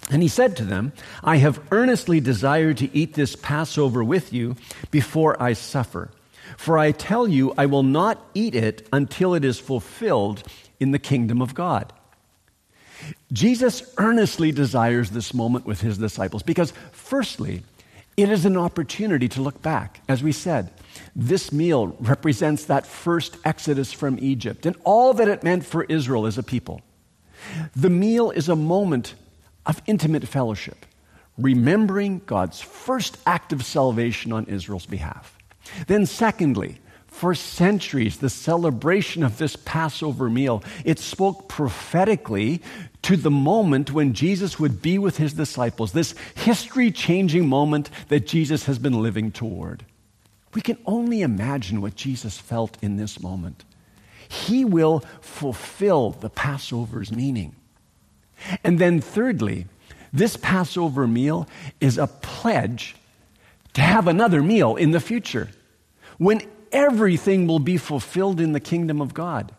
And 0.09 0.23
he 0.23 0.27
said 0.27 0.57
to 0.57 0.65
them, 0.65 0.93
I 1.23 1.35
have 1.37 1.61
earnestly 1.69 2.19
desired 2.19 2.77
to 2.77 2.89
eat 2.91 3.13
this 3.13 3.35
Passover 3.35 4.03
with 4.03 4.33
you 4.33 4.55
before 4.89 5.39
I 5.39 5.53
suffer. 5.53 6.09
For 6.57 6.79
I 6.79 6.91
tell 6.91 7.27
you, 7.27 7.53
I 7.55 7.67
will 7.67 7.83
not 7.83 8.17
eat 8.33 8.55
it 8.55 8.87
until 8.91 9.35
it 9.35 9.45
is 9.45 9.59
fulfilled 9.59 10.41
in 10.79 10.89
the 10.89 10.97
kingdom 10.97 11.39
of 11.39 11.53
God. 11.53 11.93
Jesus 13.31 13.93
earnestly 13.99 14.51
desires 14.51 15.11
this 15.11 15.35
moment 15.35 15.67
with 15.67 15.81
his 15.81 15.99
disciples 15.99 16.41
because, 16.41 16.73
firstly, 16.93 17.61
it 18.17 18.29
is 18.29 18.43
an 18.43 18.57
opportunity 18.57 19.29
to 19.29 19.41
look 19.43 19.61
back. 19.61 20.01
As 20.09 20.23
we 20.23 20.31
said, 20.31 20.71
this 21.15 21.51
meal 21.51 21.95
represents 21.99 22.65
that 22.65 22.85
first 22.85 23.37
exodus 23.45 23.91
from 23.91 24.17
Egypt 24.19 24.65
and 24.65 24.75
all 24.83 25.13
that 25.13 25.27
it 25.27 25.43
meant 25.43 25.65
for 25.65 25.83
Israel 25.83 26.25
as 26.25 26.37
a 26.37 26.43
people. 26.43 26.81
The 27.75 27.89
meal 27.89 28.31
is 28.31 28.49
a 28.49 28.55
moment 28.55 29.15
of 29.65 29.81
intimate 29.85 30.27
fellowship, 30.27 30.85
remembering 31.37 32.21
God's 32.25 32.59
first 32.59 33.17
act 33.25 33.53
of 33.53 33.63
salvation 33.63 34.31
on 34.31 34.45
Israel's 34.45 34.85
behalf. 34.85 35.37
Then, 35.87 36.05
secondly, 36.05 36.79
for 37.07 37.35
centuries, 37.35 38.17
the 38.17 38.29
celebration 38.29 39.23
of 39.23 39.37
this 39.37 39.55
Passover 39.55 40.29
meal, 40.29 40.63
it 40.85 40.99
spoke 40.99 41.49
prophetically 41.49 42.61
to 43.01 43.17
the 43.17 43.31
moment 43.31 43.91
when 43.91 44.13
Jesus 44.13 44.59
would 44.59 44.81
be 44.81 44.97
with 44.97 45.17
his 45.17 45.33
disciples, 45.33 45.91
this 45.91 46.15
history 46.35 46.91
changing 46.91 47.47
moment 47.47 47.89
that 48.07 48.27
Jesus 48.27 48.65
has 48.65 48.79
been 48.79 49.01
living 49.01 49.31
toward. 49.31 49.83
We 50.53 50.61
can 50.61 50.77
only 50.85 51.21
imagine 51.21 51.81
what 51.81 51.95
Jesus 51.95 52.37
felt 52.37 52.77
in 52.81 52.97
this 52.97 53.21
moment. 53.21 53.63
He 54.27 54.65
will 54.65 55.01
fulfill 55.21 56.11
the 56.11 56.29
Passover's 56.29 57.11
meaning. 57.11 57.55
And 58.63 58.79
then, 58.79 59.01
thirdly, 59.01 59.65
this 60.13 60.37
Passover 60.37 61.07
meal 61.07 61.47
is 61.79 61.97
a 61.97 62.07
pledge 62.07 62.95
to 63.73 63.81
have 63.81 64.07
another 64.07 64.41
meal 64.41 64.75
in 64.75 64.91
the 64.91 64.99
future 64.99 65.49
when 66.17 66.41
everything 66.71 67.47
will 67.47 67.59
be 67.59 67.77
fulfilled 67.77 68.39
in 68.39 68.53
the 68.53 68.59
kingdom 68.59 69.01
of 69.01 69.13
God. 69.13 69.53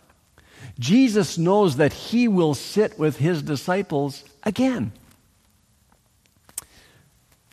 Jesus 0.78 1.36
knows 1.36 1.76
that 1.76 1.92
he 1.92 2.28
will 2.28 2.54
sit 2.54 2.98
with 2.98 3.18
his 3.18 3.42
disciples 3.42 4.24
again. 4.42 4.92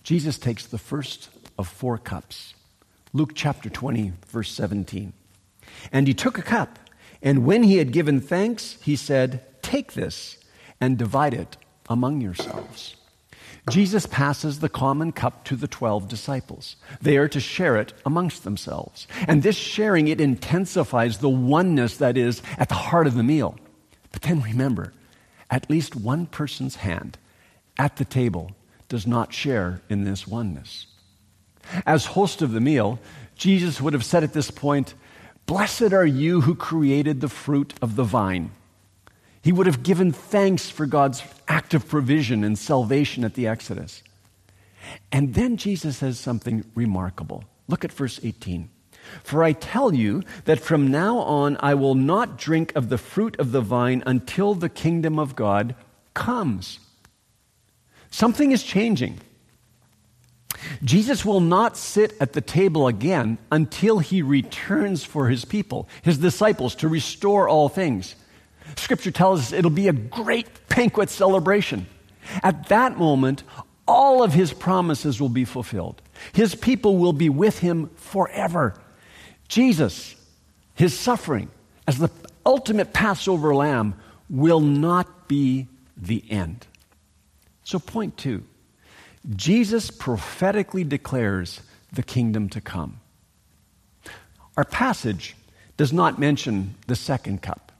Jesus 0.03 0.37
takes 0.37 0.65
the 0.65 0.77
first 0.77 1.29
of 1.57 1.67
four 1.67 1.97
cups. 1.97 2.53
Luke 3.13 3.31
chapter 3.33 3.69
20, 3.69 4.13
verse 4.27 4.51
17. 4.51 5.13
And 5.91 6.07
he 6.07 6.13
took 6.13 6.37
a 6.37 6.43
cup, 6.43 6.79
and 7.21 7.45
when 7.45 7.63
he 7.63 7.77
had 7.77 7.91
given 7.91 8.19
thanks, 8.19 8.77
he 8.81 8.95
said, 8.95 9.43
Take 9.61 9.93
this 9.93 10.37
and 10.79 10.97
divide 10.97 11.33
it 11.33 11.57
among 11.89 12.21
yourselves. 12.21 12.95
Jesus 13.69 14.05
passes 14.05 14.59
the 14.59 14.69
common 14.69 15.11
cup 15.11 15.43
to 15.45 15.55
the 15.55 15.67
12 15.67 16.07
disciples. 16.07 16.77
They 17.01 17.17
are 17.17 17.27
to 17.27 17.39
share 17.39 17.75
it 17.75 17.93
amongst 18.05 18.43
themselves. 18.43 19.07
And 19.27 19.43
this 19.43 19.57
sharing, 19.57 20.07
it 20.07 20.21
intensifies 20.21 21.17
the 21.17 21.29
oneness 21.29 21.97
that 21.97 22.17
is 22.17 22.41
at 22.57 22.69
the 22.69 22.75
heart 22.75 23.07
of 23.07 23.15
the 23.15 23.23
meal. 23.23 23.57
But 24.13 24.21
then 24.21 24.41
remember, 24.41 24.93
at 25.49 25.69
least 25.69 25.95
one 25.95 26.27
person's 26.27 26.77
hand 26.77 27.17
at 27.77 27.97
the 27.97 28.05
table 28.05 28.51
does 28.87 29.05
not 29.05 29.33
share 29.33 29.81
in 29.89 30.05
this 30.05 30.25
oneness. 30.25 30.87
As 31.85 32.05
host 32.05 32.41
of 32.41 32.51
the 32.51 32.59
meal, 32.61 32.99
Jesus 33.35 33.81
would 33.81 33.93
have 33.93 34.05
said 34.05 34.23
at 34.23 34.33
this 34.33 34.51
point, 34.51 34.93
Blessed 35.45 35.93
are 35.93 36.05
you 36.05 36.41
who 36.41 36.55
created 36.55 37.21
the 37.21 37.29
fruit 37.29 37.73
of 37.81 37.95
the 37.95 38.03
vine. 38.03 38.51
He 39.41 39.53
would 39.53 39.65
have 39.65 39.83
given 39.83 40.11
thanks 40.11 40.69
for 40.69 40.85
God's 40.85 41.23
act 41.47 41.73
of 41.73 41.87
provision 41.87 42.43
and 42.43 42.57
salvation 42.57 43.23
at 43.23 43.35
the 43.35 43.47
Exodus. 43.47 44.03
And 45.11 45.33
then 45.33 45.57
Jesus 45.57 45.97
says 45.97 46.19
something 46.19 46.65
remarkable. 46.75 47.45
Look 47.67 47.85
at 47.85 47.91
verse 47.91 48.19
18. 48.21 48.69
For 49.23 49.43
I 49.43 49.53
tell 49.53 49.93
you 49.93 50.23
that 50.45 50.59
from 50.59 50.91
now 50.91 51.19
on 51.19 51.57
I 51.61 51.75
will 51.75 51.95
not 51.95 52.37
drink 52.37 52.75
of 52.75 52.89
the 52.89 52.97
fruit 52.97 53.39
of 53.39 53.51
the 53.51 53.61
vine 53.61 54.03
until 54.05 54.53
the 54.53 54.69
kingdom 54.69 55.17
of 55.17 55.35
God 55.35 55.75
comes. 56.13 56.79
Something 58.09 58.51
is 58.51 58.63
changing. 58.63 59.19
Jesus 60.83 61.23
will 61.23 61.39
not 61.39 61.77
sit 61.77 62.13
at 62.19 62.33
the 62.33 62.41
table 62.41 62.87
again 62.87 63.37
until 63.51 63.99
he 63.99 64.21
returns 64.21 65.03
for 65.03 65.29
his 65.29 65.45
people, 65.45 65.87
his 66.01 66.17
disciples, 66.17 66.75
to 66.75 66.87
restore 66.87 67.47
all 67.47 67.69
things. 67.69 68.15
Scripture 68.75 69.11
tells 69.11 69.39
us 69.39 69.53
it'll 69.53 69.71
be 69.71 69.87
a 69.87 69.93
great 69.93 70.47
banquet 70.67 71.09
celebration. 71.09 71.87
At 72.43 72.69
that 72.69 72.97
moment, 72.97 73.43
all 73.87 74.23
of 74.23 74.33
his 74.33 74.51
promises 74.53 75.21
will 75.21 75.29
be 75.29 75.45
fulfilled. 75.45 76.01
His 76.33 76.55
people 76.55 76.97
will 76.97 77.13
be 77.13 77.29
with 77.29 77.59
him 77.59 77.89
forever. 77.95 78.73
Jesus, 79.47 80.15
his 80.75 80.97
suffering 80.97 81.49
as 81.87 81.97
the 81.97 82.09
ultimate 82.45 82.93
Passover 82.93 83.55
lamb, 83.55 83.95
will 84.29 84.59
not 84.59 85.27
be 85.27 85.67
the 85.95 86.23
end. 86.29 86.67
So, 87.63 87.79
point 87.79 88.17
two 88.17 88.43
Jesus 89.35 89.91
prophetically 89.91 90.83
declares 90.83 91.61
the 91.91 92.03
kingdom 92.03 92.49
to 92.49 92.61
come. 92.61 92.99
Our 94.55 94.63
passage 94.63 95.35
does 95.75 95.93
not 95.93 96.19
mention 96.19 96.75
the 96.87 96.95
second 96.95 97.41
cup. 97.41 97.71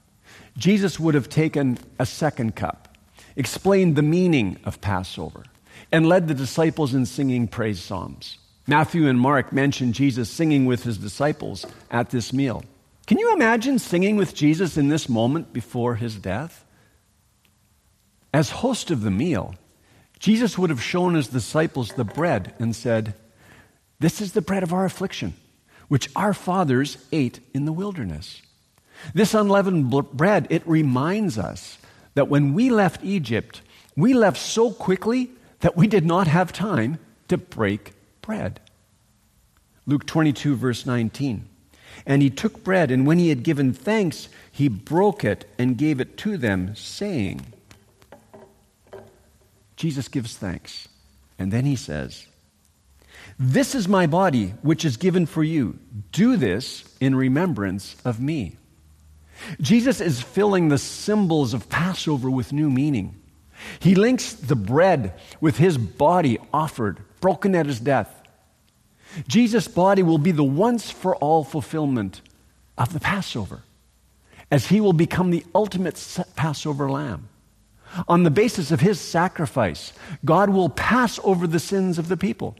Jesus 0.58 1.00
would 1.00 1.16
have 1.16 1.30
taken 1.30 1.77
a 2.00 2.06
second 2.06 2.56
cup, 2.56 2.98
explained 3.36 3.96
the 3.96 4.01
meaning 4.01 4.58
of 4.66 4.82
Passover, 4.82 5.44
and 5.92 6.08
led 6.08 6.27
the 6.27 6.34
disciples 6.34 6.94
in 6.94 7.06
singing 7.06 7.48
praise 7.48 7.82
psalms. 7.82 8.38
Matthew 8.68 9.08
and 9.08 9.20
Mark 9.20 9.54
mention 9.54 9.94
Jesus 9.94 10.30
singing 10.30 10.66
with 10.66 10.84
his 10.84 10.98
disciples 10.98 11.66
at 11.89 12.10
this 12.10 12.34
meal. 12.34 12.63
Can 13.06 13.18
you 13.18 13.34
imagine 13.34 13.80
singing 13.80 14.18
with 14.18 14.36
Jesus 14.36 14.75
in 14.75 14.89
this 14.89 15.08
moment 15.08 15.54
before 15.54 15.96
his 15.96 16.18
death? 16.18 16.66
As 18.34 18.50
host 18.50 18.92
of 18.92 19.01
the 19.01 19.12
meal, 19.12 19.56
Jesus 20.19 20.57
would 20.57 20.69
have 20.69 20.81
shown 20.81 21.13
his 21.13 21.27
disciples 21.27 21.93
the 21.93 22.03
bread 22.03 22.53
and 22.59 22.75
said, 22.75 23.13
This 24.00 24.21
is 24.21 24.33
the 24.33 24.41
bread 24.41 24.63
of 24.63 24.74
our 24.74 24.86
affliction, 24.86 25.33
which 25.88 26.09
our 26.15 26.33
fathers 26.33 26.97
ate 27.12 27.39
in 27.53 27.65
the 27.65 27.74
wilderness. 27.74 28.41
This 29.13 29.33
unleavened 29.33 29.91
bread, 30.13 30.47
it 30.50 30.67
reminds 30.67 31.38
us 31.38 31.77
that 32.15 32.29
when 32.29 32.53
we 32.53 32.69
left 32.69 33.03
Egypt, 33.03 33.62
we 33.95 34.13
left 34.13 34.38
so 34.38 34.71
quickly 34.71 35.29
that 35.59 35.77
we 35.77 35.88
did 35.88 36.05
not 36.05 36.27
have 36.27 36.51
time 36.51 36.97
to 37.27 37.38
break 37.38 37.93
bread. 38.21 38.59
Luke 39.86 40.05
22, 40.05 40.55
verse 40.55 40.86
19. 40.86 41.47
And 42.05 42.21
he 42.21 42.29
took 42.29 42.63
bread, 42.63 42.91
and 42.91 43.07
when 43.07 43.19
he 43.19 43.29
had 43.29 43.43
given 43.43 43.74
thanks, 43.74 44.29
he 44.51 44.67
broke 44.67 45.24
it 45.24 45.45
and 45.57 45.77
gave 45.77 46.00
it 46.00 46.17
to 46.17 46.38
them, 46.38 46.75
saying, 46.75 47.41
Jesus 49.77 50.07
gives 50.07 50.36
thanks. 50.36 50.89
And 51.39 51.53
then 51.53 51.65
he 51.65 51.75
says, 51.75 52.25
This 53.39 53.75
is 53.75 53.88
my 53.88 54.07
body, 54.07 54.48
which 54.62 54.84
is 54.84 54.98
given 54.98 55.25
for 55.25 55.43
you. 55.43 55.79
Do 56.12 56.36
this 56.36 56.84
in 57.00 57.15
remembrance 57.15 57.96
of 58.03 58.19
me. 58.19 58.57
Jesus 59.62 60.01
is 60.01 60.22
filling 60.22 60.67
the 60.67 60.79
symbols 60.79 61.53
of 61.53 61.69
Passover 61.69 62.29
with 62.29 62.51
new 62.51 62.69
meaning. 62.69 63.15
He 63.79 63.93
links 63.96 64.34
the 64.34 64.55
bread 64.55 65.13
with 65.39 65.57
his 65.57 65.77
body 65.77 66.39
offered, 66.51 67.00
broken 67.22 67.55
at 67.55 67.67
his 67.67 67.79
death. 67.79 68.13
Jesus' 69.27 69.67
body 69.67 70.03
will 70.03 70.17
be 70.17 70.31
the 70.31 70.43
once 70.43 70.91
for 70.91 71.15
all 71.15 71.43
fulfillment 71.43 72.22
of 72.77 72.93
the 72.93 73.00
Passover, 73.00 73.62
as 74.51 74.67
he 74.67 74.81
will 74.81 74.93
become 74.93 75.29
the 75.29 75.46
ultimate 75.55 76.24
Passover 76.36 76.89
lamb. 76.89 77.29
On 78.08 78.24
the 78.24 78.32
basis 78.32 78.72
of 78.72 78.79
his 78.79 79.00
sacrifice, 79.00 79.94
God 80.25 80.50
will 80.50 80.70
pass 80.70 81.20
over 81.24 81.48
the 81.48 81.60
sins 81.60 81.98
of 81.98 82.10
the 82.10 82.17
people. 82.17 82.55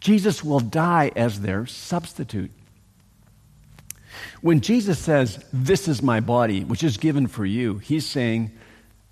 Jesus 0.00 0.44
will 0.44 0.60
die 0.60 1.12
as 1.16 1.40
their 1.40 1.66
substitute. 1.66 2.50
When 4.42 4.60
Jesus 4.60 4.98
says, 4.98 5.44
This 5.52 5.88
is 5.88 6.02
my 6.02 6.20
body, 6.20 6.64
which 6.64 6.82
is 6.82 6.96
given 6.96 7.26
for 7.26 7.46
you, 7.46 7.78
he's 7.78 8.06
saying, 8.06 8.52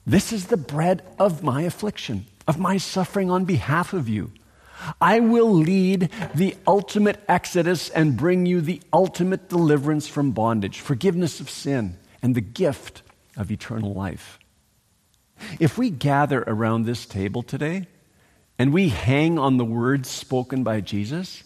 This 0.06 0.32
is 0.32 0.46
the 0.46 0.56
bread 0.56 1.02
of 1.18 1.42
my 1.42 1.62
affliction, 1.62 2.26
of 2.46 2.58
my 2.58 2.76
suffering 2.76 3.30
on 3.30 3.44
behalf 3.44 3.92
of 3.92 4.08
you. 4.08 4.32
I 5.00 5.20
will 5.20 5.52
lead 5.52 6.10
the 6.34 6.56
ultimate 6.66 7.20
exodus 7.28 7.88
and 7.88 8.16
bring 8.16 8.46
you 8.46 8.60
the 8.60 8.82
ultimate 8.92 9.48
deliverance 9.48 10.08
from 10.08 10.32
bondage, 10.32 10.80
forgiveness 10.80 11.40
of 11.40 11.48
sin, 11.48 11.96
and 12.20 12.34
the 12.34 12.40
gift 12.40 13.02
of 13.36 13.50
eternal 13.50 13.94
life. 13.94 14.38
If 15.60 15.78
we 15.78 15.90
gather 15.90 16.42
around 16.46 16.84
this 16.84 17.06
table 17.06 17.42
today 17.42 17.86
and 18.58 18.72
we 18.72 18.88
hang 18.88 19.38
on 19.38 19.56
the 19.56 19.64
words 19.64 20.08
spoken 20.08 20.62
by 20.62 20.80
Jesus, 20.80 21.44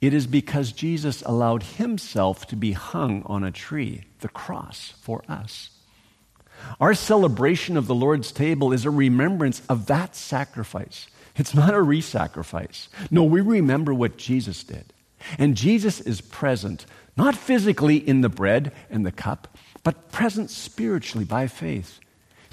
it 0.00 0.12
is 0.12 0.26
because 0.26 0.72
Jesus 0.72 1.22
allowed 1.22 1.62
himself 1.62 2.46
to 2.48 2.56
be 2.56 2.72
hung 2.72 3.22
on 3.24 3.44
a 3.44 3.50
tree, 3.50 4.04
the 4.20 4.28
cross, 4.28 4.92
for 5.00 5.22
us. 5.28 5.70
Our 6.80 6.94
celebration 6.94 7.76
of 7.76 7.86
the 7.86 7.94
Lord's 7.94 8.32
table 8.32 8.72
is 8.72 8.84
a 8.84 8.90
remembrance 8.90 9.62
of 9.68 9.86
that 9.86 10.14
sacrifice. 10.14 11.08
It's 11.36 11.54
not 11.54 11.74
a 11.74 11.82
re 11.82 12.00
sacrifice. 12.00 12.88
No, 13.10 13.24
we 13.24 13.40
remember 13.40 13.92
what 13.92 14.16
Jesus 14.16 14.62
did. 14.62 14.92
And 15.38 15.56
Jesus 15.56 16.00
is 16.00 16.20
present, 16.20 16.86
not 17.16 17.34
physically 17.34 17.96
in 17.96 18.20
the 18.20 18.28
bread 18.28 18.72
and 18.90 19.04
the 19.04 19.12
cup, 19.12 19.56
but 19.82 20.12
present 20.12 20.50
spiritually 20.50 21.24
by 21.24 21.46
faith. 21.46 21.98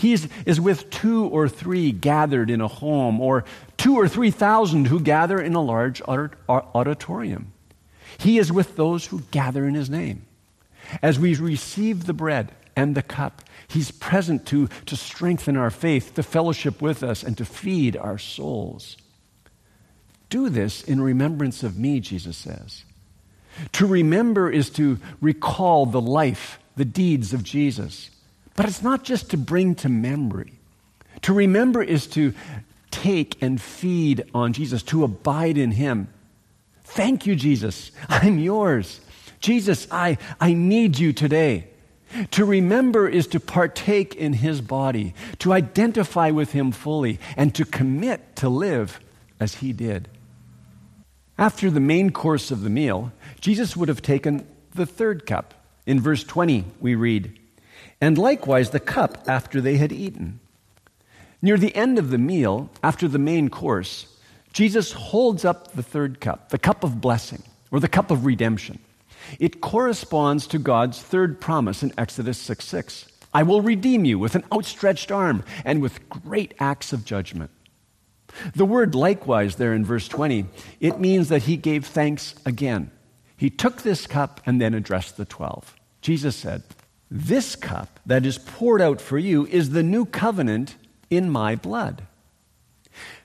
He 0.01 0.13
is, 0.13 0.59
with 0.59 0.89
two 0.89 1.25
or 1.25 1.47
three 1.47 1.91
gathered 1.91 2.49
in 2.49 2.59
a 2.59 2.67
home, 2.67 3.21
or 3.21 3.45
two 3.77 3.97
or 3.99 4.07
three 4.07 4.31
thousand 4.31 4.87
who 4.87 4.99
gather 4.99 5.39
in 5.39 5.53
a 5.53 5.61
large 5.61 6.01
auditorium. 6.07 7.53
He 8.17 8.39
is 8.39 8.51
with 8.51 8.75
those 8.75 9.05
who 9.05 9.21
gather 9.31 9.67
in 9.67 9.75
his 9.75 9.91
name. 9.91 10.25
As 11.03 11.19
we 11.19 11.35
receive 11.35 12.05
the 12.05 12.13
bread 12.13 12.51
and 12.75 12.95
the 12.95 13.03
cup, 13.03 13.43
he's 13.67 13.91
present 13.91 14.45
to, 14.47 14.67
to 14.87 14.95
strengthen 14.95 15.55
our 15.55 15.69
faith, 15.69 16.15
to 16.15 16.23
fellowship 16.23 16.81
with 16.81 17.03
us, 17.03 17.23
and 17.23 17.37
to 17.37 17.45
feed 17.45 17.95
our 17.95 18.17
souls. 18.17 18.97
Do 20.29 20.49
this 20.49 20.83
in 20.83 20.99
remembrance 21.01 21.61
of 21.63 21.77
me, 21.77 21.99
Jesus 21.99 22.37
says. 22.37 22.85
To 23.73 23.85
remember 23.85 24.49
is 24.49 24.69
to 24.71 24.99
recall 25.21 25.85
the 25.85 26.01
life, 26.01 26.59
the 26.75 26.85
deeds 26.85 27.33
of 27.33 27.43
Jesus. 27.43 28.09
But 28.55 28.67
it's 28.67 28.81
not 28.81 29.03
just 29.03 29.31
to 29.31 29.37
bring 29.37 29.75
to 29.75 29.89
memory. 29.89 30.53
To 31.23 31.33
remember 31.33 31.81
is 31.81 32.07
to 32.07 32.33
take 32.89 33.41
and 33.41 33.61
feed 33.61 34.23
on 34.33 34.53
Jesus, 34.53 34.83
to 34.83 35.03
abide 35.03 35.57
in 35.57 35.71
Him. 35.71 36.07
Thank 36.83 37.25
you, 37.25 37.35
Jesus. 37.35 37.91
I'm 38.09 38.39
yours. 38.39 39.01
Jesus, 39.39 39.87
I, 39.89 40.17
I 40.39 40.53
need 40.53 40.99
you 40.99 41.13
today. 41.13 41.67
To 42.31 42.45
remember 42.45 43.07
is 43.07 43.27
to 43.27 43.39
partake 43.39 44.15
in 44.15 44.33
His 44.33 44.59
body, 44.59 45.13
to 45.39 45.53
identify 45.53 46.29
with 46.31 46.51
Him 46.51 46.71
fully, 46.71 47.19
and 47.37 47.55
to 47.55 47.65
commit 47.65 48.35
to 48.37 48.49
live 48.49 48.99
as 49.39 49.55
He 49.55 49.71
did. 49.71 50.09
After 51.37 51.71
the 51.71 51.79
main 51.79 52.11
course 52.11 52.51
of 52.51 52.61
the 52.61 52.69
meal, 52.69 53.11
Jesus 53.39 53.75
would 53.75 53.87
have 53.87 54.01
taken 54.01 54.45
the 54.75 54.85
third 54.85 55.25
cup. 55.25 55.53
In 55.85 55.99
verse 55.99 56.23
20, 56.23 56.65
we 56.79 56.93
read, 56.95 57.39
and 58.01 58.17
likewise 58.17 58.71
the 58.71 58.79
cup 58.79 59.23
after 59.27 59.61
they 59.61 59.77
had 59.77 59.91
eaten. 59.91 60.39
Near 61.41 61.57
the 61.57 61.75
end 61.75 61.97
of 61.97 62.09
the 62.09 62.17
meal, 62.17 62.69
after 62.83 63.07
the 63.07 63.19
main 63.19 63.49
course, 63.49 64.07
Jesus 64.53 64.91
holds 64.91 65.45
up 65.45 65.71
the 65.73 65.83
third 65.83 66.19
cup, 66.19 66.49
the 66.49 66.59
cup 66.59 66.83
of 66.83 66.99
blessing, 66.99 67.43
or 67.71 67.79
the 67.79 67.87
cup 67.87 68.11
of 68.11 68.25
redemption. 68.25 68.79
It 69.39 69.61
corresponds 69.61 70.47
to 70.47 70.59
God's 70.59 71.01
third 71.01 71.39
promise 71.39 71.83
in 71.83 71.93
Exodus 71.97 72.37
6 72.39 72.65
6. 72.65 73.05
I 73.33 73.43
will 73.43 73.61
redeem 73.61 74.03
you 74.03 74.19
with 74.19 74.35
an 74.35 74.43
outstretched 74.51 75.11
arm 75.11 75.43
and 75.63 75.81
with 75.81 76.09
great 76.09 76.53
acts 76.59 76.91
of 76.91 77.05
judgment. 77.05 77.49
The 78.55 78.65
word 78.65 78.93
likewise 78.93 79.55
there 79.55 79.73
in 79.73 79.85
verse 79.85 80.07
20, 80.07 80.45
it 80.79 80.99
means 80.99 81.29
that 81.29 81.43
he 81.43 81.55
gave 81.55 81.85
thanks 81.85 82.35
again. 82.45 82.91
He 83.37 83.49
took 83.49 83.81
this 83.81 84.05
cup 84.05 84.41
and 84.45 84.59
then 84.59 84.73
addressed 84.73 85.17
the 85.17 85.25
12. 85.25 85.75
Jesus 86.01 86.35
said, 86.35 86.63
this 87.11 87.57
cup 87.57 87.99
that 88.05 88.25
is 88.25 88.37
poured 88.37 88.81
out 88.81 89.01
for 89.01 89.19
you 89.19 89.45
is 89.47 89.71
the 89.71 89.83
new 89.83 90.05
covenant 90.05 90.77
in 91.09 91.29
my 91.29 91.57
blood. 91.57 92.03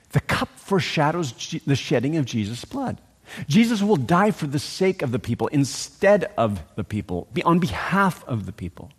The 0.09 0.19
cup 0.19 0.49
foreshadows 0.57 1.31
the 1.65 1.75
shedding 1.75 2.17
of 2.17 2.25
Jesus' 2.25 2.65
blood. 2.65 2.99
Jesus 3.47 3.81
will 3.81 3.95
die 3.95 4.31
for 4.31 4.47
the 4.47 4.59
sake 4.59 5.01
of 5.01 5.11
the 5.11 5.19
people 5.19 5.47
instead 5.47 6.31
of 6.37 6.61
the 6.75 6.83
people, 6.83 7.27
on 7.45 7.59
behalf 7.59 8.25
of 8.25 8.45
the 8.45 8.51
people. 8.51 8.91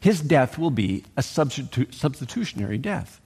His 0.00 0.20
death 0.20 0.58
will 0.58 0.70
be 0.70 1.04
a 1.16 1.20
substitu- 1.20 1.92
substitutionary 1.92 2.78
death. 2.78 3.20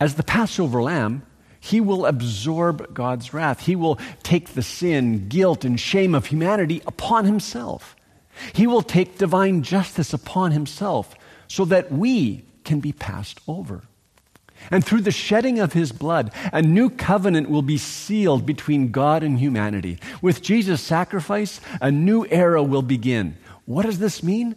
As 0.00 0.14
the 0.14 0.22
Passover 0.22 0.82
lamb, 0.82 1.22
He 1.58 1.80
will 1.80 2.06
absorb 2.06 2.92
God's 2.92 3.32
wrath. 3.32 3.60
He 3.60 3.76
will 3.76 3.98
take 4.22 4.48
the 4.54 4.62
sin, 4.62 5.28
guilt, 5.28 5.64
and 5.64 5.78
shame 5.78 6.14
of 6.14 6.26
humanity 6.26 6.82
upon 6.86 7.24
himself. 7.24 7.96
He 8.52 8.66
will 8.66 8.82
take 8.82 9.18
divine 9.18 9.62
justice 9.62 10.12
upon 10.12 10.52
himself 10.52 11.14
so 11.48 11.64
that 11.66 11.92
we 11.92 12.44
can 12.64 12.80
be 12.80 12.92
passed 12.92 13.40
over. 13.46 13.82
And 14.70 14.84
through 14.84 15.00
the 15.00 15.10
shedding 15.10 15.58
of 15.58 15.72
his 15.72 15.92
blood, 15.92 16.32
a 16.52 16.62
new 16.62 16.88
covenant 16.88 17.50
will 17.50 17.62
be 17.62 17.78
sealed 17.78 18.46
between 18.46 18.92
God 18.92 19.22
and 19.22 19.38
humanity. 19.38 19.98
With 20.20 20.42
Jesus' 20.42 20.80
sacrifice, 20.80 21.60
a 21.80 21.90
new 21.90 22.26
era 22.26 22.62
will 22.62 22.82
begin. 22.82 23.36
What 23.64 23.86
does 23.86 23.98
this 23.98 24.22
mean? 24.22 24.56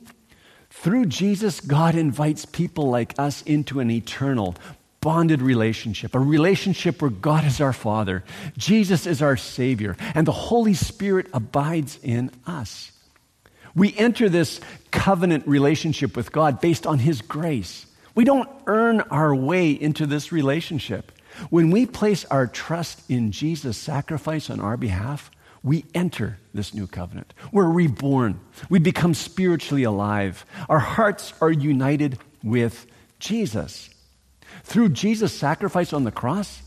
Through 0.69 1.07
Jesus, 1.07 1.61
God 1.61 1.95
invites 1.95 2.45
people 2.45 2.89
like 2.89 3.17
us 3.17 3.41
into 3.43 3.79
an 3.79 3.89
eternal, 3.89 4.55
bonded 5.01 5.41
relationship, 5.41 6.13
a 6.13 6.19
relationship 6.19 7.01
where 7.01 7.11
God 7.11 7.45
is 7.45 7.61
our 7.61 7.73
Father, 7.73 8.23
Jesus 8.57 9.05
is 9.05 9.21
our 9.21 9.37
Savior, 9.37 9.95
and 10.13 10.27
the 10.27 10.31
Holy 10.31 10.73
Spirit 10.73 11.27
abides 11.33 11.99
in 12.03 12.31
us. 12.45 12.91
We 13.75 13.95
enter 13.97 14.29
this 14.29 14.61
covenant 14.91 15.47
relationship 15.47 16.15
with 16.15 16.31
God 16.31 16.61
based 16.61 16.87
on 16.87 16.99
His 16.99 17.21
grace. 17.21 17.85
We 18.15 18.23
don't 18.23 18.49
earn 18.65 19.01
our 19.01 19.35
way 19.35 19.71
into 19.71 20.05
this 20.05 20.31
relationship. 20.31 21.11
When 21.49 21.69
we 21.69 21.85
place 21.85 22.23
our 22.25 22.47
trust 22.47 23.01
in 23.09 23.33
Jesus' 23.33 23.77
sacrifice 23.77 24.49
on 24.49 24.61
our 24.61 24.77
behalf, 24.77 25.29
we 25.61 25.83
enter 25.93 26.37
this 26.53 26.73
new 26.73 26.87
covenant. 26.87 27.33
We're 27.51 27.69
reborn. 27.69 28.39
We 28.69 28.79
become 28.79 29.13
spiritually 29.13 29.83
alive. 29.83 30.45
Our 30.69 30.79
hearts 30.79 31.33
are 31.41 31.51
united 31.51 32.19
with 32.41 32.85
Jesus. 33.19 33.89
Through 34.63 34.89
Jesus' 34.89 35.33
sacrifice 35.33 35.91
on 35.91 36.05
the 36.05 36.11
cross, 36.11 36.61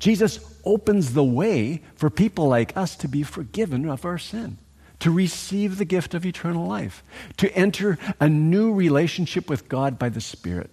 Jesus 0.00 0.40
opens 0.64 1.14
the 1.14 1.22
way 1.22 1.82
for 1.94 2.10
people 2.10 2.48
like 2.48 2.76
us 2.76 2.96
to 2.96 3.08
be 3.08 3.22
forgiven 3.22 3.88
of 3.88 4.04
our 4.04 4.18
sin 4.18 4.58
to 5.00 5.10
receive 5.10 5.78
the 5.78 5.84
gift 5.84 6.14
of 6.14 6.24
eternal 6.24 6.66
life, 6.66 7.02
to 7.36 7.52
enter 7.54 7.98
a 8.20 8.28
new 8.28 8.72
relationship 8.72 9.48
with 9.48 9.68
God 9.68 9.98
by 9.98 10.08
the 10.08 10.20
Spirit, 10.20 10.70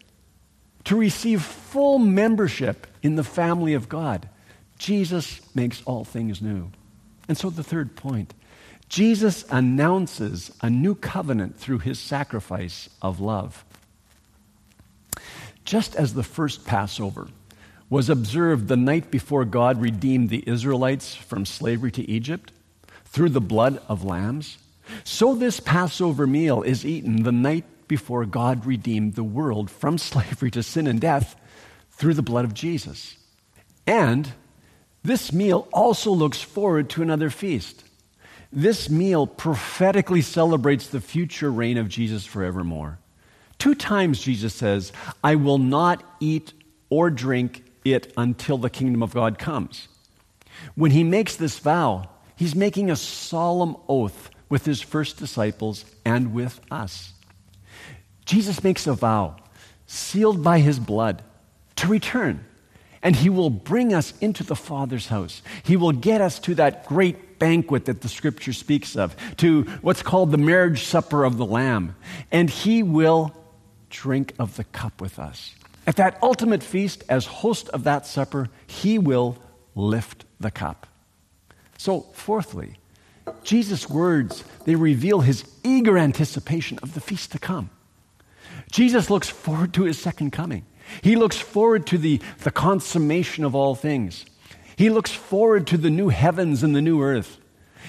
to 0.86 0.96
receive 0.96 1.42
full 1.42 2.00
membership 2.00 2.88
in 3.02 3.16
the 3.16 3.24
family 3.24 3.74
of 3.74 3.90
God. 3.90 4.30
Jesus 4.78 5.42
makes 5.56 5.82
all 5.84 6.04
things 6.04 6.42
new. 6.42 6.72
And 7.28 7.38
so, 7.38 7.50
the 7.50 7.64
third 7.64 7.96
point 7.96 8.34
Jesus 8.90 9.46
announces 9.50 10.52
a 10.62 10.70
new 10.70 10.96
covenant 10.96 11.58
through 11.58 11.80
his 11.80 11.98
sacrifice 11.98 12.90
of 13.02 13.22
love. 13.22 13.64
Just 15.64 15.96
as 15.96 16.14
the 16.14 16.24
first 16.24 16.66
Passover 16.66 17.30
was 17.90 18.10
observed 18.10 18.68
the 18.68 18.76
night 18.76 19.10
before 19.12 19.46
God 19.46 19.80
redeemed 19.82 20.30
the 20.30 20.44
Israelites 20.46 21.16
from 21.16 21.46
slavery 21.46 21.92
to 21.92 22.10
Egypt, 22.10 22.52
through 23.12 23.30
the 23.30 23.41
blood 23.41 23.82
of 23.88 24.04
lambs. 24.04 24.58
So 25.04 25.36
this 25.36 25.60
Passover 25.60 26.26
meal 26.26 26.63
is 26.63 26.86
eaten 26.86 27.24
the 27.24 27.32
night 27.32 27.65
before 27.88 28.26
God 28.26 28.65
redeemed 28.65 29.15
the 29.15 29.24
world 29.24 29.69
from 29.69 29.97
slavery 29.97 30.52
to 30.52 30.63
sin 30.63 30.88
and 30.88 31.00
death 31.00 31.36
through 31.91 32.13
the 32.15 32.21
blood 32.21 32.45
of 32.45 32.54
Jesus. 32.54 33.15
And 33.86 34.32
this 35.04 35.34
meal 35.34 35.67
also 35.74 36.12
looks 36.12 36.41
forward 36.41 36.89
to 36.91 37.02
another 37.02 37.30
feast. 37.30 37.84
This 38.54 38.89
meal 38.89 39.28
prophetically 39.28 40.21
celebrates 40.21 40.88
the 40.88 41.02
future 41.02 41.52
reign 41.52 41.78
of 41.78 41.89
Jesus 41.89 42.26
forevermore. 42.26 43.00
Two 43.58 43.76
times 43.76 44.21
Jesus 44.21 44.54
says, 44.54 44.91
I 45.24 45.36
will 45.36 45.58
not 45.58 46.04
eat 46.19 46.54
or 46.89 47.10
drink 47.10 47.63
it 47.86 48.12
until 48.17 48.58
the 48.58 48.69
kingdom 48.69 49.04
of 49.04 49.13
God 49.13 49.38
comes. 49.38 49.88
When 50.76 50.91
he 50.91 51.04
makes 51.04 51.36
this 51.36 51.60
vow, 51.60 52.10
He's 52.42 52.56
making 52.56 52.90
a 52.90 52.96
solemn 52.96 53.78
oath 53.88 54.32
with 54.50 54.66
his 54.66 54.82
first 54.82 55.18
disciples 55.18 55.86
and 56.04 56.34
with 56.34 56.60
us. 56.72 57.14
Jesus 58.26 58.64
makes 58.64 58.88
a 58.88 58.94
vow, 58.94 59.36
sealed 59.86 60.44
by 60.44 60.58
his 60.58 60.80
blood, 60.80 61.22
to 61.76 61.88
return. 61.88 62.44
And 63.04 63.16
he 63.16 63.30
will 63.30 63.52
bring 63.52 63.94
us 63.94 64.16
into 64.22 64.44
the 64.44 64.56
Father's 64.56 65.06
house. 65.06 65.44
He 65.62 65.78
will 65.78 65.92
get 65.92 66.20
us 66.20 66.40
to 66.40 66.56
that 66.56 66.88
great 66.88 67.38
banquet 67.38 67.86
that 67.86 68.02
the 68.02 68.10
scripture 68.10 68.54
speaks 68.54 68.96
of, 68.96 69.16
to 69.38 69.66
what's 69.84 70.02
called 70.02 70.32
the 70.32 70.40
marriage 70.40 70.86
supper 70.86 71.24
of 71.24 71.38
the 71.38 71.46
Lamb. 71.46 71.96
And 72.32 72.50
he 72.50 72.82
will 72.82 73.36
drink 73.92 74.34
of 74.40 74.56
the 74.56 74.64
cup 74.64 75.00
with 75.00 75.20
us. 75.20 75.54
At 75.86 75.98
that 75.98 76.18
ultimate 76.24 76.64
feast, 76.64 77.04
as 77.08 77.28
host 77.28 77.70
of 77.70 77.84
that 77.84 78.08
supper, 78.08 78.50
he 78.66 78.98
will 78.98 79.38
lift 79.76 80.26
the 80.40 80.50
cup. 80.50 80.88
So, 81.82 82.02
fourthly, 82.13 82.76
Jesus' 83.44 83.89
words, 83.89 84.44
they 84.65 84.76
reveal 84.76 85.22
his 85.22 85.44
eager 85.63 85.98
anticipation 85.98 86.78
of 86.84 86.94
the 86.94 87.02
feast 87.02 87.32
to 87.32 87.39
come. 87.39 87.72
Jesus 88.72 89.10
looks 89.10 89.30
forward 89.30 89.74
to 89.74 89.86
his 89.86 89.98
second 89.98 90.30
coming. 90.30 90.63
He 91.02 91.15
looks 91.15 91.38
forward 91.38 91.88
to 91.88 91.98
the, 91.98 92.22
the 92.44 92.52
consummation 92.52 93.44
of 93.44 93.56
all 93.56 93.74
things. 93.74 94.28
He 94.76 94.91
looks 94.91 95.10
forward 95.10 95.65
to 95.67 95.78
the 95.78 95.89
new 95.89 96.10
heavens 96.10 96.62
and 96.62 96.76
the 96.76 96.84
new 96.84 97.02
earth. 97.02 97.39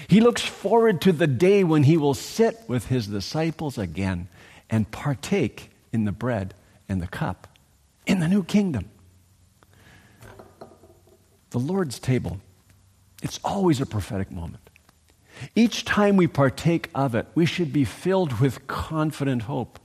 He 0.07 0.21
looks 0.21 0.41
forward 0.41 0.99
to 1.01 1.11
the 1.11 1.27
day 1.27 1.63
when 1.63 1.83
he 1.83 1.95
will 1.95 2.15
sit 2.15 2.61
with 2.67 2.87
his 2.87 3.05
disciples 3.05 3.77
again 3.77 4.27
and 4.71 4.89
partake 4.89 5.69
in 5.91 6.05
the 6.05 6.11
bread 6.11 6.55
and 6.89 6.99
the 6.99 7.07
cup 7.07 7.47
in 8.07 8.21
the 8.21 8.27
new 8.27 8.43
kingdom. 8.43 8.89
The 11.51 11.59
Lord's 11.59 11.99
table 11.99 12.41
it's 13.23 13.39
always 13.43 13.81
a 13.81 13.85
prophetic 13.85 14.29
moment. 14.29 14.69
Each 15.55 15.83
time 15.83 16.17
we 16.17 16.27
partake 16.27 16.89
of 16.93 17.15
it, 17.15 17.25
we 17.33 17.45
should 17.45 17.73
be 17.73 17.85
filled 17.85 18.39
with 18.39 18.67
confident 18.67 19.43
hope. 19.43 19.79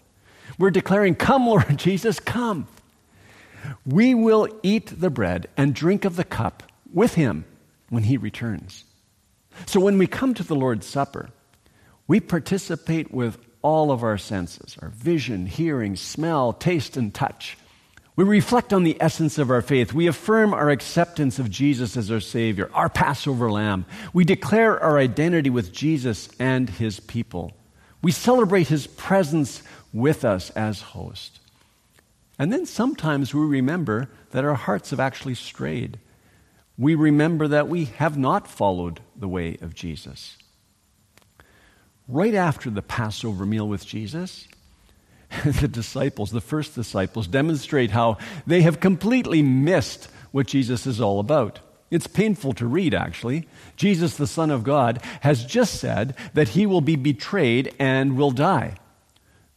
We're 0.59 0.70
declaring, 0.70 1.14
Come, 1.14 1.46
Lord 1.46 1.77
Jesus, 1.79 2.20
come. 2.20 2.66
We 3.87 4.14
will 4.14 4.48
eat 4.62 5.01
the 5.01 5.11
bread 5.11 5.48
and 5.57 5.74
drink 5.74 6.05
of 6.05 6.16
the 6.16 6.24
cup 6.24 6.64
with 6.92 7.14
him 7.14 7.44
when 7.88 8.05
he 8.05 8.16
returns. 8.16 8.85
So 9.66 9.81
when 9.81 9.98
we 9.98 10.07
come 10.07 10.35
to 10.35 10.42
the 10.42 10.55
Lord's 10.55 10.87
Supper, 10.87 11.31
we 12.07 12.20
participate 12.20 13.12
with 13.12 13.38
all 13.62 13.90
of 13.90 14.03
our 14.03 14.18
senses 14.18 14.77
our 14.81 14.90
vision, 14.90 15.46
hearing, 15.46 15.96
smell, 15.96 16.53
taste, 16.53 16.96
and 16.96 17.12
touch. 17.12 17.57
We 18.19 18.25
reflect 18.25 18.73
on 18.73 18.83
the 18.83 19.01
essence 19.01 19.39
of 19.39 19.49
our 19.49 19.63
faith. 19.63 19.93
We 19.93 20.09
affirm 20.09 20.53
our 20.53 20.71
acceptance 20.71 21.39
of 21.39 21.49
Jesus 21.49 21.97
as 21.97 22.11
our 22.11 22.19
Savior, 22.19 22.69
our 22.75 22.89
Passover 22.89 23.49
lamb. 23.49 23.87
We 24.13 24.25
declare 24.25 24.83
our 24.83 24.99
identity 24.99 25.51
with 25.51 25.73
Jesus 25.73 26.29
and 26.41 26.69
His 26.69 26.99
people. 26.99 27.53
We 28.03 28.11
celebrate 28.11 28.67
His 28.67 28.89
presence 28.89 29.63
with 29.93 30.25
us 30.25 30.51
as 30.51 30.81
host. 30.81 31.39
And 32.41 32.53
then 32.53 32.67
sometimes 32.67 33.33
we 33.33 33.47
remember 33.47 34.11
that 34.33 34.45
our 34.45 34.57
hearts 34.57 34.91
have 34.91 34.99
actually 34.99 35.37
strayed. 35.37 36.01
We 36.77 36.97
remember 36.97 37.47
that 37.47 37.69
we 37.69 37.85
have 37.85 38.19
not 38.19 38.49
followed 38.49 38.99
the 39.15 39.29
way 39.29 39.59
of 39.63 39.77
Jesus. 39.77 40.37
Right 42.09 42.35
after 42.35 42.69
the 42.69 42.83
Passover 42.83 43.47
meal 43.47 43.69
with 43.69 43.87
Jesus, 43.87 44.48
the 45.45 45.69
disciples, 45.69 46.31
the 46.31 46.41
first 46.41 46.75
disciples, 46.75 47.27
demonstrate 47.27 47.91
how 47.91 48.19
they 48.47 48.62
have 48.62 48.81
completely 48.81 49.43
missed 49.43 50.09
what 50.31 50.47
Jesus 50.47 50.87
is 50.87 51.01
all 51.01 51.21
about. 51.21 51.61
It's 51.91 52.07
painful 52.07 52.53
to 52.55 52.67
read, 52.67 52.95
actually. 52.95 53.49
Jesus, 53.77 54.17
the 54.17 54.27
Son 54.27 54.51
of 54.51 54.62
God, 54.62 55.03
has 55.21 55.45
just 55.45 55.81
said 55.81 56.14
that 56.35 56.51
he 56.51 56.67
will 56.67 56.83
be 56.83 56.97
betrayed 56.97 57.75
and 57.79 58.17
will 58.17 58.31
die. 58.31 58.77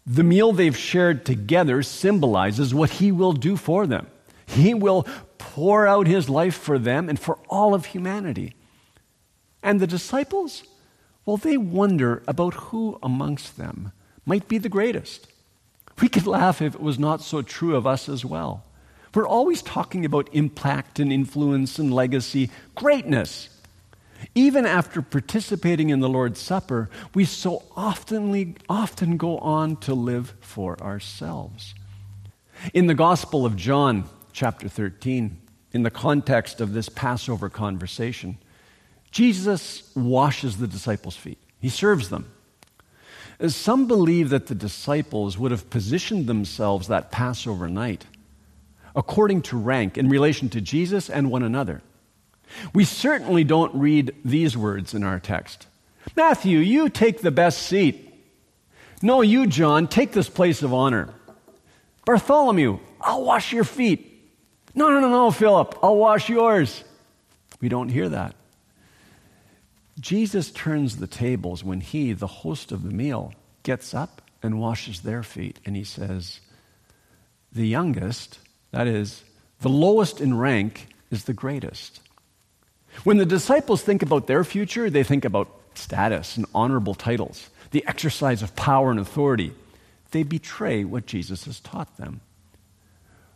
The 0.06 0.24
meal 0.24 0.54
they've 0.54 0.78
shared 0.78 1.26
together 1.26 1.84
symbolizes 1.84 2.74
what 2.74 2.90
he 2.92 3.12
will 3.12 3.34
do 3.34 3.58
for 3.58 3.86
them. 3.86 4.08
He 4.46 4.74
will 4.74 5.06
pour 5.38 5.88
out 5.88 6.08
his 6.08 6.30
life 6.30 6.56
for 6.56 6.80
them 6.80 7.10
and 7.10 7.20
for 7.20 7.38
all 7.50 7.74
of 7.74 7.88
humanity. 7.88 8.56
And 9.62 9.80
the 9.80 9.88
disciples, 9.88 10.64
well, 11.26 11.38
they 11.38 11.58
wonder 11.58 12.24
about 12.28 12.54
who 12.56 12.98
amongst 13.04 13.58
them 13.58 13.92
might 14.26 14.48
be 14.48 14.58
the 14.58 14.70
greatest. 14.70 15.31
We 16.02 16.10
could 16.10 16.26
laugh 16.26 16.62
if 16.62 16.76
it 16.76 16.82
was 16.82 16.98
not 16.98 17.22
so 17.22 17.42
true 17.42 17.76
of 17.76 17.86
us 17.86 18.10
as 18.10 18.26
well. 18.26 18.64
We're 19.14 19.28
always 19.28 19.62
talking 19.62 20.06
about 20.06 20.30
impact 20.34 21.00
and 21.00 21.12
influence 21.12 21.78
and 21.78 21.94
legacy, 21.94 22.50
greatness. 22.76 23.50
Even 24.36 24.66
after 24.66 25.02
participating 25.02 25.90
in 25.90 26.00
the 26.00 26.10
Lord's 26.10 26.40
Supper, 26.40 26.90
we 27.14 27.26
so 27.26 27.64
often, 27.76 28.56
often 28.70 29.18
go 29.18 29.38
on 29.40 29.76
to 29.78 29.94
live 29.94 30.34
for 30.40 30.82
ourselves. 30.82 31.74
In 32.74 32.88
the 32.88 32.94
Gospel 32.94 33.46
of 33.46 33.56
John, 33.56 34.06
chapter 34.32 34.70
13, 34.70 35.40
in 35.74 35.84
the 35.84 35.90
context 35.90 36.62
of 36.62 36.74
this 36.74 36.90
Passover 36.90 37.50
conversation, 37.50 38.38
Jesus 39.12 39.92
washes 39.96 40.58
the 40.58 40.68
disciples' 40.68 41.16
feet. 41.16 41.40
He 41.60 41.70
serves 41.70 42.10
them. 42.10 42.32
Some 43.48 43.88
believe 43.88 44.30
that 44.30 44.48
the 44.48 44.56
disciples 44.56 45.38
would 45.38 45.52
have 45.52 45.70
positioned 45.70 46.28
themselves 46.28 46.88
that 46.88 47.12
Passover 47.12 47.68
night 47.68 48.06
according 48.96 49.42
to 49.42 49.58
rank 49.58 49.98
in 49.98 50.10
relation 50.10 50.50
to 50.50 50.62
Jesus 50.62 51.10
and 51.10 51.32
one 51.32 51.44
another. 51.44 51.82
We 52.74 52.84
certainly 52.84 53.44
don't 53.44 53.74
read 53.74 54.14
these 54.26 54.58
words 54.58 54.94
in 54.94 55.04
our 55.04 55.20
text 55.20 55.68
Matthew, 56.16 56.58
you 56.60 56.90
take 56.90 57.22
the 57.22 57.32
best 57.32 57.62
seat. 57.64 58.08
No, 59.04 59.22
you, 59.22 59.48
John, 59.48 59.88
take 59.88 60.12
this 60.12 60.30
place 60.30 60.64
of 60.64 60.74
honor. 60.74 61.14
Bartholomew, 62.06 62.80
I'll 63.00 63.24
wash 63.24 63.54
your 63.54 63.64
feet. 63.64 64.08
No, 64.74 64.90
no, 64.90 65.00
no, 65.00 65.10
no, 65.10 65.32
Philip, 65.32 65.78
I'll 65.82 65.98
wash 65.98 66.30
yours. 66.30 66.84
We 67.62 67.70
don't 67.70 67.90
hear 67.90 68.10
that. 68.10 68.36
Jesus 70.00 70.52
turns 70.52 70.98
the 70.98 71.08
tables 71.08 71.64
when 71.64 71.82
he, 71.82 72.14
the 72.14 72.28
host 72.28 72.72
of 72.72 72.84
the 72.84 72.92
meal, 72.92 73.34
gets 73.64 73.94
up 73.94 74.22
and 74.42 74.60
washes 74.60 75.02
their 75.02 75.24
feet. 75.24 75.60
And 75.66 75.76
he 75.76 75.84
says, 75.84 76.40
The 77.52 77.68
youngest, 77.68 78.40
that 78.72 78.88
is, 78.88 79.24
the 79.60 79.70
lowest 79.70 80.22
in 80.22 80.38
rank, 80.38 80.88
is 81.12 81.26
the 81.26 81.34
greatest. 81.34 82.00
When 83.04 83.18
the 83.18 83.26
disciples 83.26 83.82
think 83.82 84.02
about 84.02 84.28
their 84.28 84.44
future, 84.44 84.90
they 84.90 85.04
think 85.04 85.26
about 85.26 85.50
status 85.76 86.38
and 86.38 86.46
honorable 86.54 86.94
titles, 86.94 87.50
the 87.72 87.86
exercise 87.88 88.42
of 88.42 88.56
power 88.56 88.92
and 88.92 89.00
authority. 89.00 89.54
They 90.12 90.24
betray 90.24 90.84
what 90.84 91.06
Jesus 91.06 91.46
has 91.46 91.60
taught 91.60 91.98
them. 91.98 92.22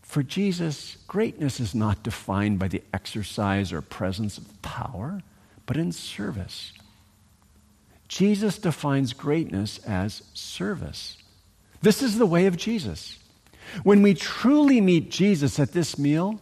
For 0.01 0.23
Jesus, 0.23 0.97
greatness 1.07 1.59
is 1.59 1.73
not 1.73 2.03
defined 2.03 2.59
by 2.59 2.67
the 2.67 2.83
exercise 2.93 3.73
or 3.73 3.81
presence 3.81 4.37
of 4.37 4.61
power, 4.61 5.21
but 5.65 5.77
in 5.77 5.91
service. 5.91 6.73
Jesus 8.07 8.57
defines 8.57 9.13
greatness 9.13 9.79
as 9.79 10.21
service. 10.33 11.17
This 11.81 12.01
is 12.01 12.17
the 12.17 12.25
way 12.25 12.45
of 12.45 12.57
Jesus. 12.57 13.19
When 13.83 14.01
we 14.01 14.13
truly 14.13 14.79
meet 14.79 15.09
Jesus 15.09 15.59
at 15.59 15.71
this 15.71 15.97
meal, 15.97 16.39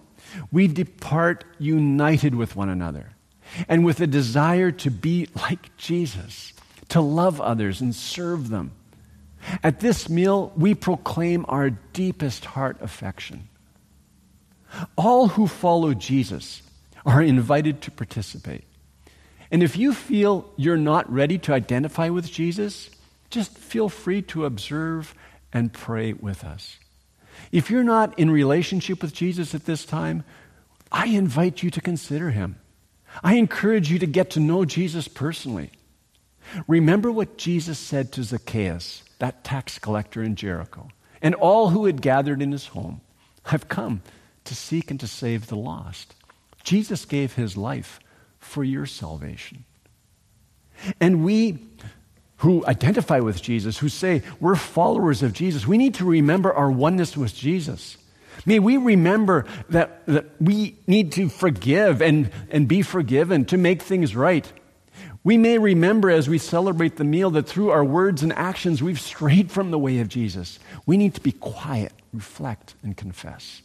we 0.51 0.67
depart 0.67 1.45
united 1.59 2.35
with 2.35 2.55
one 2.55 2.69
another 2.69 3.11
and 3.67 3.85
with 3.85 3.99
a 4.01 4.07
desire 4.07 4.71
to 4.71 4.91
be 4.91 5.27
like 5.35 5.75
Jesus, 5.77 6.53
to 6.89 7.01
love 7.01 7.39
others 7.39 7.81
and 7.81 7.95
serve 7.95 8.49
them. 8.49 8.71
At 9.61 9.79
this 9.79 10.09
meal, 10.09 10.53
we 10.55 10.73
proclaim 10.73 11.45
our 11.47 11.69
deepest 11.69 12.45
heart 12.45 12.77
affection. 12.81 13.49
All 14.95 15.27
who 15.27 15.47
follow 15.47 15.93
Jesus 15.93 16.61
are 17.05 17.21
invited 17.21 17.81
to 17.81 17.91
participate. 17.91 18.63
And 19.53 19.61
if 19.61 19.77
you 19.77 19.93
feel 19.93 20.49
you're 20.57 20.77
not 20.77 21.13
ready 21.13 21.37
to 21.37 21.53
identify 21.53 22.09
with 22.09 22.29
Jesus, 22.29 22.89
just 23.29 23.55
feel 23.55 23.87
free 23.87 24.23
to 24.23 24.45
observe 24.45 25.13
and 25.53 25.71
pray 25.71 26.13
with 26.13 26.43
us. 26.43 26.77
If 27.51 27.69
you're 27.69 27.83
not 27.83 28.17
in 28.17 28.31
relationship 28.31 29.03
with 29.03 29.13
Jesus 29.13 29.53
at 29.53 29.65
this 29.65 29.85
time, 29.85 30.23
I 30.91 31.05
invite 31.05 31.61
you 31.61 31.69
to 31.69 31.81
consider 31.81 32.31
him. 32.31 32.55
I 33.23 33.35
encourage 33.35 33.91
you 33.91 33.99
to 33.99 34.07
get 34.07 34.31
to 34.31 34.39
know 34.39 34.65
Jesus 34.65 35.07
personally. 35.07 35.69
Remember 36.67 37.11
what 37.11 37.37
Jesus 37.37 37.77
said 37.77 38.11
to 38.13 38.23
Zacchaeus, 38.23 39.03
that 39.19 39.43
tax 39.43 39.77
collector 39.77 40.23
in 40.23 40.35
Jericho, 40.35 40.89
and 41.21 41.35
all 41.35 41.69
who 41.69 41.85
had 41.85 42.01
gathered 42.01 42.41
in 42.41 42.51
his 42.51 42.65
home 42.67 43.01
I've 43.45 43.67
come 43.67 44.01
to 44.45 44.55
seek 44.55 44.89
and 44.89 44.99
to 44.99 45.07
save 45.07 45.45
the 45.45 45.57
lost. 45.57 46.15
Jesus 46.63 47.05
gave 47.05 47.33
his 47.33 47.55
life 47.55 47.99
for 48.43 48.63
your 48.63 48.85
salvation. 48.85 49.65
And 50.99 51.23
we 51.23 51.59
who 52.37 52.65
identify 52.65 53.19
with 53.19 53.41
Jesus, 53.41 53.77
who 53.77 53.87
say 53.87 54.21
we're 54.39 54.55
followers 54.55 55.23
of 55.23 55.31
Jesus, 55.33 55.65
we 55.65 55.77
need 55.77 55.93
to 55.95 56.05
remember 56.05 56.53
our 56.53 56.69
oneness 56.69 57.15
with 57.15 57.33
Jesus. 57.33 57.97
May 58.45 58.59
we 58.59 58.75
remember 58.77 59.45
that, 59.69 60.05
that 60.07 60.25
we 60.41 60.75
need 60.85 61.13
to 61.13 61.29
forgive 61.29 62.01
and, 62.01 62.29
and 62.49 62.67
be 62.67 62.81
forgiven 62.81 63.45
to 63.45 63.57
make 63.57 63.81
things 63.81 64.15
right. 64.15 64.51
We 65.23 65.37
may 65.37 65.57
remember 65.57 66.09
as 66.09 66.27
we 66.27 66.37
celebrate 66.37 66.97
the 66.97 67.05
meal 67.05 67.31
that 67.31 67.47
through 67.47 67.69
our 67.69 67.85
words 67.85 68.23
and 68.23 68.33
actions 68.33 68.83
we've 68.83 68.99
strayed 68.99 69.49
from 69.49 69.71
the 69.71 69.79
way 69.79 69.99
of 69.99 70.09
Jesus. 70.09 70.59
We 70.85 70.97
need 70.97 71.15
to 71.15 71.21
be 71.21 71.31
quiet, 71.31 71.93
reflect, 72.11 72.75
and 72.83 72.97
confess. 72.97 73.61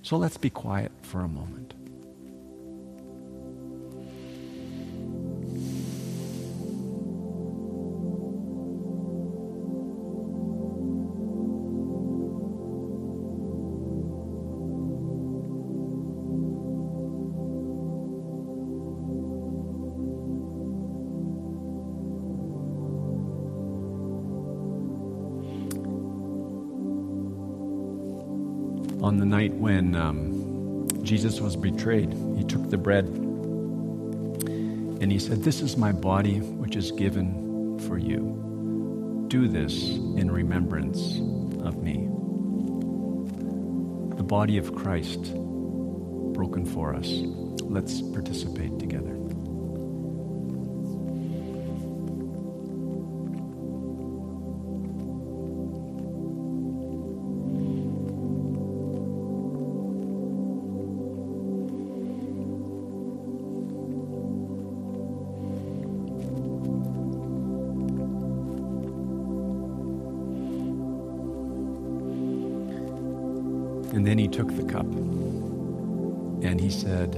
So 0.00 0.16
let's 0.16 0.38
be 0.38 0.48
quiet 0.48 0.92
for 1.02 1.20
a 1.20 1.28
moment. 1.28 1.75
On 29.06 29.18
the 29.18 29.24
night 29.24 29.54
when 29.54 29.94
um, 29.94 30.88
Jesus 31.04 31.40
was 31.40 31.54
betrayed, 31.54 32.12
he 32.36 32.42
took 32.42 32.70
the 32.70 32.76
bread 32.76 33.04
and 33.04 35.12
he 35.12 35.18
said, 35.20 35.44
This 35.44 35.60
is 35.60 35.76
my 35.76 35.92
body, 35.92 36.40
which 36.40 36.74
is 36.74 36.90
given 36.90 37.78
for 37.86 37.98
you. 37.98 39.24
Do 39.28 39.46
this 39.46 39.90
in 39.90 40.28
remembrance 40.28 41.18
of 41.64 41.76
me. 41.76 42.08
The 44.16 44.24
body 44.24 44.58
of 44.58 44.74
Christ 44.74 45.32
broken 46.34 46.66
for 46.66 46.92
us. 46.92 47.08
Let's 47.62 48.02
participate 48.02 48.76
together. 48.80 49.15
And 73.96 74.06
then 74.06 74.18
he 74.18 74.28
took 74.28 74.54
the 74.54 74.62
cup 74.62 74.84
and 74.84 76.60
he 76.60 76.68
said, 76.68 77.14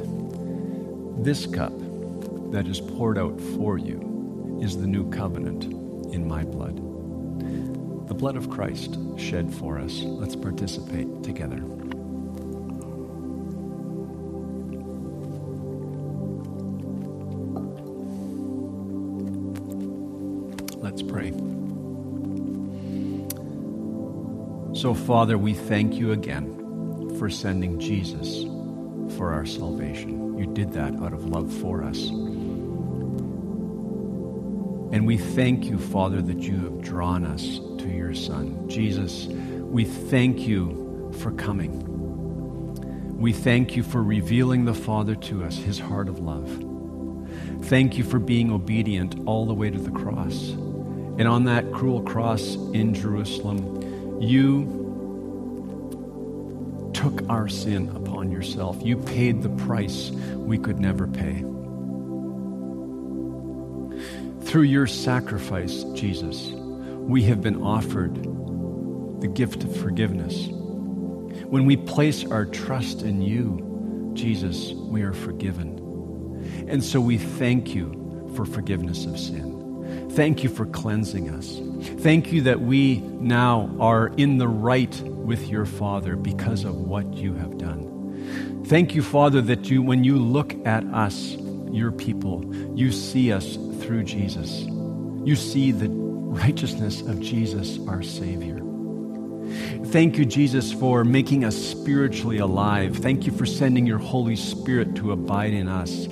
This 1.25 1.45
cup 1.45 1.73
that 2.53 2.69
is 2.69 2.81
poured 2.81 3.19
out 3.19 3.41
for 3.41 3.79
you 3.79 4.61
is 4.63 4.77
the 4.77 4.87
new 4.87 5.11
covenant 5.11 5.65
in 6.15 6.29
my 6.29 6.45
blood. 6.45 6.77
The 8.07 8.15
blood 8.15 8.37
of 8.37 8.49
Christ 8.49 8.97
shed 9.17 9.53
for 9.53 9.81
us. 9.81 10.03
Let's 10.03 10.37
participate 10.37 11.25
together. 11.25 11.61
Let's 20.77 21.03
pray. 21.03 21.33
So, 24.81 24.95
Father, 24.95 25.37
we 25.37 25.55
thank 25.55 25.95
you 25.95 26.13
again 26.13 26.67
for 27.19 27.29
sending 27.29 27.79
Jesus 27.81 28.45
for 29.17 29.33
our 29.33 29.45
salvation. 29.45 30.39
You 30.39 30.47
did 30.47 30.73
that 30.75 30.95
out 31.03 31.13
of 31.13 31.25
love 31.25 31.53
for 31.53 31.83
us. 31.83 32.09
And 34.91 35.07
we 35.07 35.19
thank 35.19 35.67
you, 35.67 35.79
Father, 35.79 36.23
that 36.23 36.39
you 36.39 36.57
have 36.61 36.81
drawn 36.81 37.27
us 37.27 37.43
to 37.79 37.89
your 37.89 38.15
Son. 38.15 38.69
Jesus, 38.69 39.27
we 39.27 39.85
thank 39.85 40.47
you 40.47 41.13
for 41.19 41.33
coming. 41.33 41.85
We 43.19 43.33
thank 43.33 43.77
you 43.77 43.83
for 43.83 44.03
revealing 44.03 44.65
the 44.65 44.75
Father 44.75 45.15
to 45.17 45.45
us, 45.45 45.57
his 45.57 45.79
heart 45.79 46.09
of 46.09 46.21
love. 46.21 46.49
Thank 47.67 47.99
you 47.99 48.05
for 48.05 48.19
being 48.19 48.51
obedient 48.51 49.17
all 49.27 49.45
the 49.45 49.55
way 49.55 49.71
to 49.71 49.79
the 49.79 49.91
cross. 49.91 50.51
And 50.51 51.27
on 51.27 51.45
that 51.45 51.73
cruel 51.73 52.01
cross 52.03 52.55
in 52.55 52.95
Jerusalem, 52.95 54.21
you 54.23 54.88
took 57.09 57.31
our 57.31 57.49
sin 57.49 57.89
upon 57.97 58.31
yourself. 58.31 58.77
You 58.83 58.99
paid 58.99 59.43
the 59.43 59.49
price 59.65 60.11
we 60.11 60.59
could 60.59 60.79
never 60.79 61.07
pay. 61.07 61.41
Through 64.47 64.63
your 64.63 64.87
sacrifice, 64.87 65.85
Jesus, 65.95 66.51
we 66.51 67.23
have 67.23 67.41
been 67.41 67.63
offered 67.63 68.15
the 69.23 69.29
gift 69.29 69.65
of 69.65 69.75
forgiveness. 69.75 70.49
When 71.47 71.65
we 71.65 71.79
place 71.79 72.27
our 72.27 72.45
trust 72.45 73.01
in 73.01 73.23
you, 73.23 74.13
Jesus, 74.13 74.73
we 74.73 75.01
are 75.01 75.15
forgiven. 75.15 76.67
And 76.69 76.85
so 76.85 77.01
we 77.01 77.17
thank 77.17 77.75
you 77.75 78.31
for 78.37 78.45
forgiveness 78.45 79.07
of 79.07 79.19
sin. 79.19 80.11
Thank 80.11 80.43
you 80.43 80.51
for 80.51 80.67
cleansing 80.67 81.31
us. 81.31 81.59
Thank 82.03 82.33
you 82.33 82.43
that 82.43 82.61
we 82.61 82.99
now 82.99 83.75
are 83.81 84.09
in 84.19 84.37
the 84.37 84.49
right 84.49 84.95
with 85.29 85.51
your 85.51 85.67
Father 85.67 86.17
because 86.17 86.65
of 86.65 86.75
what 86.75 87.13
you 87.13 87.35
have 87.35 87.59
done. 87.59 88.65
Thank 88.65 88.95
you, 88.95 89.03
Father, 89.03 89.43
that 89.43 89.69
you, 89.69 89.83
when 89.83 90.03
you 90.03 90.17
look 90.17 90.55
at 90.67 90.85
us, 90.87 91.37
your 91.71 91.93
people, 91.93 92.43
you 92.75 92.91
see 92.91 93.31
us 93.31 93.57
through 93.81 94.05
Jesus. 94.05 94.63
You 95.25 95.37
see 95.37 95.71
the 95.71 95.91
righteousness 95.91 97.03
of 97.03 97.21
Jesus, 97.21 97.79
our 97.87 98.03
Savior. 98.03 98.63
Thank 99.89 100.17
you, 100.17 100.25
Jesus, 100.25 100.73
for 100.73 101.05
making 101.05 101.45
us 101.45 101.57
spiritually 101.57 102.39
alive. 102.39 102.97
Thank 102.97 103.27
you 103.27 103.33
for 103.33 103.45
sending 103.45 103.85
your 103.87 103.99
Holy 103.99 104.37
Spirit 104.37 104.97
to 104.97 105.13
abide 105.13 105.53
in 105.53 105.69
us. 105.69 106.09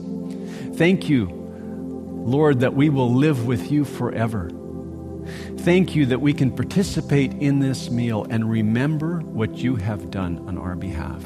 Thank 0.77 1.09
you, 1.09 1.27
Lord, 1.31 2.61
that 2.61 2.75
we 2.75 2.91
will 2.91 3.15
live 3.15 3.47
with 3.47 3.73
you 3.73 3.87
forever. 3.87 4.51
Thank 5.59 5.95
you 5.95 6.07
that 6.07 6.21
we 6.21 6.33
can 6.33 6.51
participate 6.51 7.33
in 7.35 7.61
this 7.61 7.91
meal 7.91 8.27
and 8.31 8.49
remember 8.49 9.21
what 9.21 9.57
you 9.57 9.77
have 9.77 10.11
done 10.11 10.45
on 10.47 10.59
our 10.59 10.77
behalf. 10.77 11.23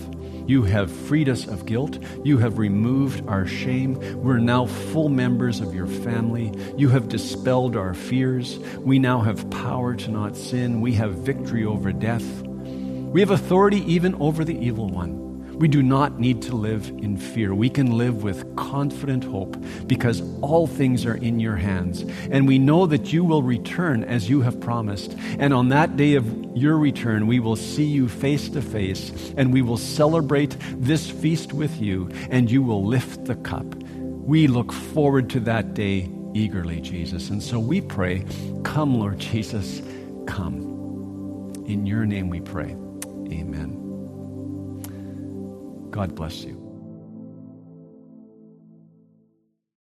You 0.47 0.65
have 0.65 0.91
freed 0.91 1.29
us 1.29 1.47
of 1.47 1.65
guilt. 1.65 1.99
You 2.25 2.39
have 2.39 2.59
removed 2.59 3.27
our 3.29 3.47
shame. 3.47 3.95
We're 4.21 4.39
now 4.39 4.67
full 4.67 5.09
members 5.09 5.61
of 5.61 5.75
your 5.75 5.87
family. 5.87 6.53
You 6.77 6.89
have 6.89 7.09
dispelled 7.09 7.77
our 7.77 7.95
fears. 7.95 8.59
We 8.79 8.99
now 8.99 9.21
have 9.21 9.49
power 9.51 9.95
to 9.95 10.11
not 10.11 10.37
sin. 10.37 10.81
We 10.81 10.93
have 10.95 11.13
victory 11.15 11.65
over 11.65 11.93
death. 11.93 12.25
We 12.43 13.21
have 13.21 13.31
authority 13.31 13.79
even 13.93 14.15
over 14.17 14.45
the 14.45 14.59
evil 14.59 14.89
one. 14.89 15.30
We 15.61 15.69
do 15.69 15.83
not 15.83 16.19
need 16.19 16.41
to 16.45 16.57
live 16.57 16.89
in 16.89 17.19
fear. 17.19 17.55
We 17.55 17.69
can 17.69 17.99
live 17.99 18.23
with 18.23 18.57
confident 18.57 19.25
hope 19.25 19.63
because 19.87 20.23
all 20.41 20.67
things 20.67 21.05
are 21.05 21.17
in 21.17 21.39
your 21.39 21.57
hands. 21.57 22.01
And 22.31 22.49
we 22.49 22.59
know 22.59 22.87
that 22.87 23.13
you 23.13 23.25
will 23.25 23.43
return 23.43 24.03
as 24.03 24.27
you 24.27 24.41
have 24.41 24.59
promised. 24.59 25.15
And 25.39 25.53
on 25.53 25.69
that 25.69 25.99
day 25.99 26.15
of 26.15 26.57
your 26.57 26.79
return, 26.79 27.27
we 27.27 27.41
will 27.41 27.57
see 27.57 27.85
you 27.85 28.09
face 28.09 28.49
to 28.49 28.63
face 28.63 29.35
and 29.37 29.53
we 29.53 29.61
will 29.61 29.77
celebrate 29.77 30.57
this 30.79 31.11
feast 31.11 31.53
with 31.53 31.79
you 31.79 32.09
and 32.31 32.51
you 32.51 32.63
will 32.63 32.83
lift 32.83 33.27
the 33.27 33.37
cup. 33.37 33.67
We 33.75 34.47
look 34.47 34.73
forward 34.73 35.29
to 35.31 35.41
that 35.41 35.75
day 35.75 36.09
eagerly, 36.33 36.81
Jesus. 36.81 37.29
And 37.29 37.43
so 37.43 37.61
we 37.61 37.83
pray, 37.83 38.25
come, 38.63 38.99
Lord 38.99 39.19
Jesus, 39.19 39.83
come. 40.27 41.53
In 41.67 41.85
your 41.85 42.07
name 42.07 42.31
we 42.31 42.41
pray. 42.41 42.75
Amen. 43.31 43.80
God 45.91 46.15
bless 46.15 46.45
you. 46.45 46.60